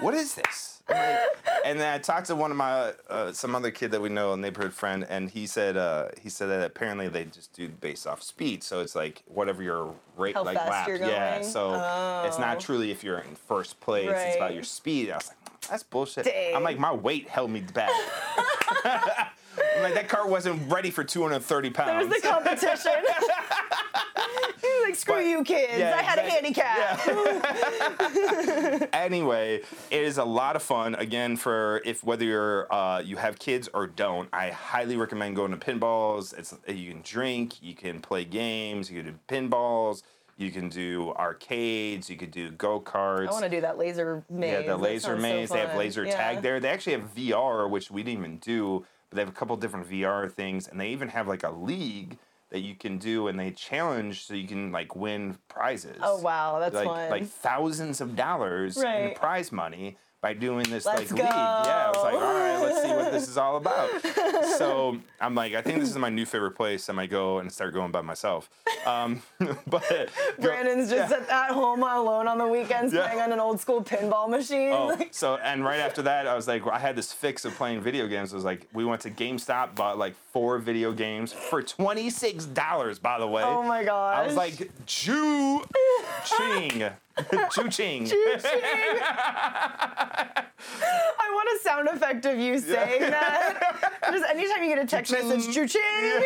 what 0.00 0.14
is 0.14 0.34
this? 0.36 0.82
Like- 0.88 1.18
and 1.64 1.78
then 1.78 1.94
I 1.94 1.98
talked 1.98 2.26
to 2.26 2.34
one 2.36 2.50
of 2.50 2.56
my 2.56 2.92
uh, 3.08 3.32
some 3.32 3.54
other 3.54 3.70
kid 3.70 3.92
that 3.92 4.00
we 4.00 4.08
know, 4.08 4.32
a 4.32 4.36
neighborhood 4.36 4.72
friend, 4.74 5.06
and 5.08 5.30
he 5.30 5.46
said 5.46 5.76
uh, 5.76 6.08
he 6.20 6.28
said 6.28 6.46
that 6.48 6.62
apparently 6.64 7.08
they 7.08 7.24
just 7.24 7.52
do 7.52 7.68
based 7.68 8.06
off 8.06 8.20
speed. 8.22 8.62
So 8.62 8.80
it's 8.80 8.94
like 8.96 9.22
whatever 9.26 9.62
your 9.62 9.94
rate 10.16 10.34
How 10.34 10.44
like 10.44 10.56
lap. 10.56 10.88
Yeah. 10.88 11.40
So 11.42 11.74
it's 12.26 12.38
not 12.38 12.56
Oh. 12.56 12.60
truly 12.60 12.90
if 12.90 13.02
you're 13.04 13.18
in 13.18 13.34
first 13.34 13.80
place. 13.80 14.08
It's 14.12 14.36
about 14.36 14.54
your 14.54 14.64
speed. 14.64 15.10
I 15.10 15.16
was 15.16 15.28
like, 15.28 15.36
that's 15.68 15.82
bullshit. 15.82 16.24
Dang. 16.24 16.54
I'm 16.56 16.62
like, 16.62 16.78
my 16.78 16.92
weight 16.92 17.28
held 17.28 17.50
me 17.50 17.60
back. 17.60 17.90
I'm 18.84 19.82
like, 19.82 19.94
that 19.94 20.08
car 20.08 20.26
wasn't 20.28 20.70
ready 20.70 20.90
for 20.90 21.04
230 21.04 21.70
pounds. 21.70 22.08
There's 22.08 22.22
the 22.22 22.28
competition. 22.28 22.92
He's 24.60 24.82
like, 24.84 24.94
screw 24.94 25.14
But- 25.16 25.24
you 25.26 25.42
kids. 25.44 25.72
yeah, 25.78 25.96
I 25.98 26.02
had 26.02 26.18
a 26.18 26.24
exactly. 26.24 26.52
handicap. 27.82 28.88
anyway, 28.92 29.56
it 29.90 30.02
is 30.02 30.18
a 30.18 30.24
lot 30.24 30.56
of 30.56 30.62
fun. 30.62 30.94
Again, 30.96 31.36
for 31.36 31.80
if 31.84 32.04
whether 32.04 32.24
you're 32.24 32.72
uh, 32.72 33.00
you 33.00 33.16
have 33.16 33.38
kids 33.38 33.68
or 33.74 33.86
don't, 33.86 34.28
I 34.32 34.50
highly 34.50 34.96
recommend 34.96 35.36
going 35.36 35.50
to 35.50 35.56
Pinballz. 35.56 36.36
It's 36.38 36.54
you 36.68 36.90
can 36.92 37.02
drink, 37.02 37.62
you 37.62 37.74
can 37.74 38.00
play 38.00 38.24
games, 38.24 38.90
you 38.90 39.02
can 39.02 39.12
do 39.12 39.18
pinballs, 39.28 40.02
you 40.36 40.50
can 40.50 40.68
do 40.68 41.12
arcades, 41.16 42.08
you 42.10 42.16
could 42.16 42.30
do 42.30 42.50
go 42.50 42.80
karts. 42.80 43.28
I 43.28 43.32
want 43.32 43.44
to 43.44 43.50
do 43.50 43.60
that 43.60 43.78
laser 43.78 44.24
maze. 44.30 44.52
Yeah, 44.52 44.62
the 44.62 44.76
laser 44.76 45.08
sounds 45.08 45.22
so 45.22 45.22
maze. 45.22 45.48
they 45.50 45.58
have 45.60 45.76
laser 45.76 46.04
Yeah. 46.04 46.16
tag 46.16 46.42
there. 46.42 46.60
They 46.60 46.68
actually 46.68 46.94
have 46.94 47.14
VR, 47.14 47.68
which 47.68 47.90
we 47.90 48.02
didn't 48.02 48.18
even 48.18 48.38
do, 48.38 48.84
but 49.10 49.16
they 49.16 49.22
have 49.22 49.28
a 49.28 49.32
couple 49.32 49.56
different 49.56 49.88
VR 49.88 50.28
things, 50.28 50.68
and 50.68 50.80
they 50.80 50.88
even 50.88 51.08
have 51.08 51.28
like 51.28 51.42
a 51.42 51.50
league 51.50 52.18
that 52.50 52.60
you 52.60 52.74
can 52.74 52.98
do, 52.98 53.28
and 53.28 53.38
they 53.38 53.50
challenge 53.50 54.24
so 54.26 54.34
you 54.34 54.46
can 54.46 54.72
like 54.72 54.94
win 54.94 55.38
prizes. 55.48 55.98
Oh 56.02 56.20
wow, 56.20 56.58
that's 56.58 56.74
like 56.74 56.86
fun. 56.86 57.10
like 57.10 57.26
thousands 57.26 58.00
of 58.00 58.16
dollars 58.16 58.76
in 58.76 59.14
prize 59.14 59.52
money 59.52 59.96
by 60.22 60.32
doing 60.32 60.64
this 60.70 60.86
Let's 60.86 61.00
like 61.00 61.10
league. 61.10 61.18
Yeah, 61.18 61.86
I 61.86 61.88
was 61.88 62.02
like, 62.04 62.14
all 62.14 62.20
right, 62.20 62.58
let's 62.62 62.80
see 62.80 62.94
what 62.94 63.10
this 63.10 63.28
is 63.28 63.36
all 63.36 63.56
about. 63.56 63.90
so 64.56 64.96
I'm 65.20 65.34
like, 65.34 65.54
I 65.54 65.62
think 65.62 65.80
this 65.80 65.90
is 65.90 65.98
my 65.98 66.10
new 66.10 66.24
favorite 66.24 66.52
place. 66.52 66.88
I 66.88 66.92
might 66.92 67.10
go 67.10 67.40
and 67.40 67.50
start 67.50 67.74
going 67.74 67.90
by 67.90 68.02
myself. 68.02 68.48
Um, 68.86 69.22
but 69.66 70.10
Brandon's 70.38 70.90
just 70.90 71.10
yeah. 71.10 71.16
at, 71.16 71.28
at 71.28 71.50
home 71.50 71.82
alone 71.82 72.28
on 72.28 72.38
the 72.38 72.46
weekends 72.46 72.94
Yeah. 72.94 73.08
playing 73.08 73.20
on 73.20 73.32
an 73.32 73.40
old 73.40 73.58
school 73.60 73.82
pinball 73.82 74.30
machine. 74.30 74.72
Oh, 74.72 74.94
Like, 74.96 75.08
so 75.12 75.36
and 75.38 75.64
right 75.64 75.80
after 75.80 76.02
that, 76.02 76.28
I 76.28 76.36
was 76.36 76.46
like, 76.46 76.64
I 76.68 76.78
had 76.78 76.94
this 76.94 77.12
fix 77.12 77.44
of 77.44 77.54
playing 77.56 77.80
video 77.80 78.06
games. 78.06 78.32
It 78.32 78.36
was 78.36 78.44
like 78.44 78.68
we 78.72 78.84
went 78.84 79.02
to 79.02 79.10
GameStop, 79.10 79.74
bought 79.74 79.98
like 79.98 80.14
four 80.32 80.58
video 80.58 80.92
games 80.92 81.32
for 81.32 81.64
twenty 81.64 82.10
six 82.10 82.44
dollars. 82.44 83.00
By 83.00 83.18
the 83.18 83.26
way, 83.26 83.42
oh 83.42 83.64
my 83.64 83.82
god, 83.82 84.18
I 84.18 84.24
was 84.24 84.36
like, 84.36 84.70
Choo 84.86 85.64
ching, 86.24 86.84
choo 87.52 87.68
ching. 87.68 88.10
I 88.44 90.44
want 91.32 91.48
a 91.54 91.58
sound 91.62 91.88
effect 91.88 92.24
of 92.26 92.38
you 92.38 92.58
saying 92.58 93.00
that. 93.02 93.58
Just 94.10 94.24
anytime 94.30 94.62
you 94.62 94.68
get 94.74 94.78
a 94.78 94.86
text 94.86 95.12
Cha-ching. 95.12 95.28
message, 95.28 95.54
choo-ching. 95.54 95.82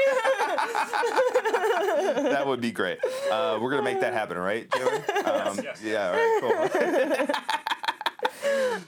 That 2.16 2.46
would 2.46 2.60
be 2.60 2.70
great. 2.70 2.98
Uh, 3.30 3.58
we're 3.60 3.70
gonna 3.70 3.82
make 3.82 4.00
that 4.00 4.12
happen, 4.12 4.36
right, 4.38 4.68
Jalen? 4.70 5.26
Um, 5.26 5.58
yes. 5.62 5.80
Yeah. 5.82 6.08
All 6.08 6.14
right. 6.14 6.38
Cool. 6.40 6.52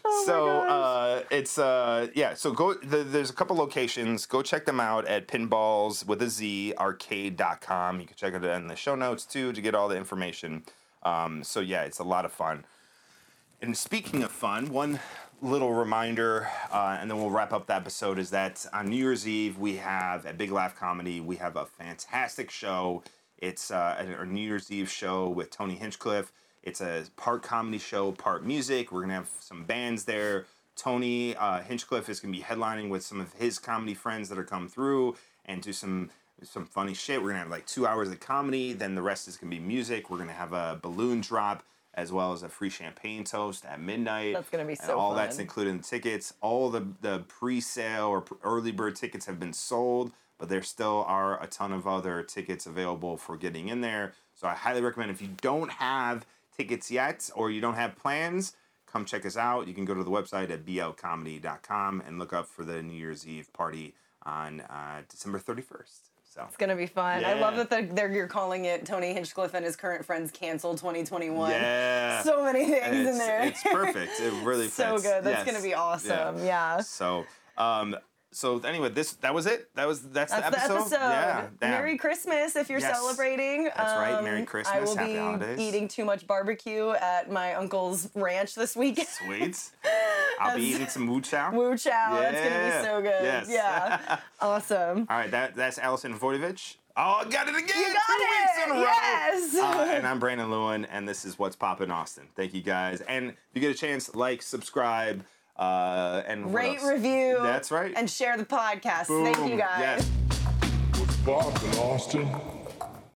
Oh 0.04 0.22
so 0.26 0.60
uh, 0.60 1.22
it's 1.30 1.58
uh, 1.58 2.08
yeah. 2.14 2.34
So 2.34 2.52
go. 2.52 2.74
The, 2.74 2.98
there's 2.98 3.30
a 3.30 3.32
couple 3.32 3.56
locations. 3.56 4.26
Go 4.26 4.42
check 4.42 4.66
them 4.66 4.78
out 4.80 5.06
at 5.06 5.26
pinballs 5.28 6.06
with 6.06 6.20
a 6.22 6.28
Z 6.28 6.74
arcade.com. 6.78 8.00
You 8.00 8.06
can 8.06 8.16
check 8.16 8.34
it 8.34 8.44
out 8.44 8.60
in 8.60 8.66
the 8.68 8.76
show 8.76 8.94
notes 8.94 9.24
too 9.24 9.52
to 9.52 9.60
get 9.60 9.74
all 9.74 9.88
the 9.88 9.96
information. 9.96 10.62
Um, 11.08 11.42
so 11.42 11.60
yeah, 11.60 11.82
it's 11.82 11.98
a 11.98 12.04
lot 12.04 12.24
of 12.24 12.32
fun. 12.32 12.64
And 13.60 13.76
speaking 13.76 14.22
of 14.22 14.30
fun, 14.30 14.70
one 14.70 15.00
little 15.40 15.72
reminder, 15.72 16.48
uh, 16.70 16.98
and 17.00 17.10
then 17.10 17.18
we'll 17.18 17.30
wrap 17.30 17.52
up 17.52 17.66
the 17.66 17.74
episode, 17.74 18.18
is 18.18 18.30
that 18.30 18.64
on 18.72 18.88
New 18.88 18.96
Year's 18.96 19.26
Eve, 19.26 19.58
we 19.58 19.76
have 19.76 20.26
at 20.26 20.36
Big 20.36 20.52
Laugh 20.52 20.76
Comedy, 20.76 21.20
we 21.20 21.36
have 21.36 21.56
a 21.56 21.64
fantastic 21.64 22.50
show. 22.50 23.02
It's 23.38 23.70
uh, 23.70 24.14
our 24.18 24.26
New 24.26 24.40
Year's 24.40 24.70
Eve 24.70 24.90
show 24.90 25.28
with 25.28 25.50
Tony 25.50 25.76
Hinchcliffe. 25.76 26.32
It's 26.62 26.80
a 26.80 27.04
part 27.16 27.42
comedy 27.42 27.78
show, 27.78 28.12
part 28.12 28.44
music. 28.44 28.92
We're 28.92 29.00
going 29.00 29.10
to 29.10 29.14
have 29.14 29.30
some 29.40 29.64
bands 29.64 30.04
there. 30.04 30.46
Tony 30.76 31.34
uh, 31.36 31.60
Hinchcliffe 31.62 32.08
is 32.08 32.20
going 32.20 32.32
to 32.32 32.38
be 32.38 32.44
headlining 32.44 32.90
with 32.90 33.02
some 33.02 33.20
of 33.20 33.32
his 33.34 33.58
comedy 33.58 33.94
friends 33.94 34.28
that 34.28 34.38
are 34.38 34.44
come 34.44 34.68
through 34.68 35.16
and 35.46 35.62
do 35.62 35.72
some 35.72 36.10
some 36.42 36.66
funny 36.66 36.94
shit. 36.94 37.22
We're 37.22 37.28
gonna 37.30 37.40
have 37.40 37.50
like 37.50 37.66
two 37.66 37.86
hours 37.86 38.10
of 38.10 38.20
comedy. 38.20 38.72
Then 38.72 38.94
the 38.94 39.02
rest 39.02 39.28
is 39.28 39.36
gonna 39.36 39.50
be 39.50 39.58
music. 39.58 40.10
We're 40.10 40.18
gonna 40.18 40.32
have 40.32 40.52
a 40.52 40.78
balloon 40.80 41.20
drop 41.20 41.62
as 41.94 42.12
well 42.12 42.32
as 42.32 42.42
a 42.42 42.48
free 42.48 42.70
champagne 42.70 43.24
toast 43.24 43.64
at 43.64 43.80
midnight. 43.80 44.34
That's 44.34 44.50
gonna 44.50 44.64
be 44.64 44.72
And 44.72 44.80
so 44.80 44.98
all 44.98 45.14
that's 45.14 45.38
included 45.38 45.70
in 45.70 45.78
the 45.78 45.82
tickets. 45.82 46.34
All 46.40 46.70
the 46.70 46.86
the 47.00 47.24
pre-sale 47.28 48.06
or 48.06 48.24
early 48.44 48.72
bird 48.72 48.96
tickets 48.96 49.26
have 49.26 49.40
been 49.40 49.52
sold, 49.52 50.12
but 50.38 50.48
there 50.48 50.62
still 50.62 51.04
are 51.08 51.42
a 51.42 51.46
ton 51.46 51.72
of 51.72 51.86
other 51.86 52.22
tickets 52.22 52.66
available 52.66 53.16
for 53.16 53.36
getting 53.36 53.68
in 53.68 53.80
there. 53.80 54.12
So 54.34 54.46
I 54.46 54.54
highly 54.54 54.80
recommend 54.80 55.10
if 55.10 55.20
you 55.20 55.30
don't 55.40 55.72
have 55.72 56.24
tickets 56.56 56.90
yet 56.90 57.30
or 57.34 57.50
you 57.50 57.60
don't 57.60 57.74
have 57.74 57.96
plans, 57.96 58.54
come 58.86 59.04
check 59.04 59.26
us 59.26 59.36
out. 59.36 59.66
You 59.66 59.74
can 59.74 59.84
go 59.84 59.94
to 59.94 60.04
the 60.04 60.10
website 60.10 60.50
at 60.50 60.64
blcomedy.com 60.64 62.02
and 62.06 62.18
look 62.18 62.32
up 62.32 62.46
for 62.46 62.64
the 62.64 62.82
New 62.82 62.94
Year's 62.94 63.26
Eve 63.26 63.52
party 63.52 63.94
on 64.24 64.60
uh, 64.62 65.02
December 65.08 65.38
31st. 65.38 66.10
So 66.38 66.44
It's 66.46 66.56
gonna 66.56 66.76
be 66.76 66.86
fun. 66.86 67.24
I 67.24 67.32
love 67.34 67.56
that 67.56 67.68
they're, 67.68 67.82
they're 67.86 68.12
you're 68.12 68.28
calling 68.28 68.66
it 68.66 68.86
Tony 68.86 69.12
Hinchcliffe 69.12 69.54
and 69.54 69.64
his 69.64 69.74
current 69.74 70.04
friends 70.04 70.30
canceled 70.30 70.78
2021. 70.78 71.50
yeah. 71.50 72.22
So 72.22 72.44
many 72.44 72.64
things 72.66 73.08
in 73.08 73.18
there. 73.18 73.42
it's 73.42 73.60
perfect. 73.64 74.20
It 74.20 74.32
really 74.44 74.68
so 74.68 74.92
fits. 74.92 75.02
good. 75.02 75.24
That's 75.24 75.44
Yes. 75.44 75.46
gonna 75.46 75.62
be 75.64 75.74
awesome. 75.74 76.44
Yeah. 76.44 76.80
So, 76.80 77.24
um, 77.56 77.96
so 78.30 78.58
anyway, 78.60 78.88
this 78.90 79.12
that 79.14 79.32
was 79.34 79.46
it. 79.46 79.68
That 79.74 79.86
was 79.88 80.02
that's, 80.10 80.32
That's 80.32 80.50
the 80.50 80.74
episode. 80.74 80.96
Yeah. 80.96 81.46
damn. 81.60 81.70
Merry 81.70 81.96
Christmas 81.96 82.56
if 82.56 82.68
you're 82.68 82.78
Yes. 82.80 82.96
celebrating. 82.98 83.64
That's 83.64 83.78
right. 83.94 84.22
Merry 84.22 84.40
Um, 84.40 84.46
Christmas. 84.46 84.76
I 84.76 84.80
will 84.80 84.96
Happy 84.96 85.12
be 85.14 85.18
holidays. 85.18 85.58
eating 85.58 85.88
too 85.88 86.04
much 86.04 86.26
barbecue 86.26 86.90
at 86.90 87.30
my 87.30 87.54
uncle's 87.54 88.08
ranch 88.14 88.54
this 88.54 88.76
weekend. 88.76 89.08
Sweet. 89.08 89.70
I'll 90.40 90.56
be 90.56 90.62
eating 90.64 90.86
some 90.88 91.02
moo 91.04 91.20
chow. 91.20 91.50
Wu 91.52 91.76
Chow. 91.76 92.20
That's 92.20 92.40
gonna 92.48 92.64
be 92.80 92.84
so 92.86 93.00
good. 93.02 93.24
Yes. 93.24 93.46
Yeah. 93.48 94.18
awesome. 94.40 95.06
All 95.10 95.16
right, 95.16 95.30
that 95.30 95.56
that's 95.56 95.78
Allison 95.78 96.18
Wojtowecz. 96.18 96.76
Oh, 97.00 97.22
I 97.24 97.24
got 97.30 97.46
it 97.46 97.54
again. 97.54 97.68
You 97.76 97.92
got 97.94 98.02
Two 98.08 98.24
weeks 98.24 98.64
in 98.66 98.70
a 98.70 98.74
it. 98.74 98.76
row. 98.78 98.82
Yes. 98.82 99.54
Uh, 99.54 99.86
and 99.96 100.04
I'm 100.06 100.18
Brandon 100.18 100.50
Lewin, 100.50 100.84
and 100.86 101.08
this 101.08 101.24
is 101.24 101.38
What's 101.38 101.54
Poppin' 101.54 101.92
Austin. 101.92 102.24
Thank 102.34 102.54
you 102.54 102.60
guys. 102.60 103.00
And 103.02 103.28
if 103.30 103.36
you 103.54 103.60
get 103.60 103.70
a 103.70 103.78
chance, 103.78 104.12
like, 104.16 104.42
subscribe, 104.42 105.24
Uh, 105.58 106.22
and 106.26 106.54
Rate, 106.54 106.82
review. 106.82 107.38
That's 107.42 107.70
right. 107.70 107.92
And 107.96 108.08
share 108.08 108.36
the 108.36 108.44
podcast. 108.44 109.06
Thank 109.06 109.50
you 109.50 109.56
guys. 109.58 110.04
Yes. 110.04 110.10
What's 110.96 111.16
poppin', 111.18 111.78
Austin? 111.78 112.28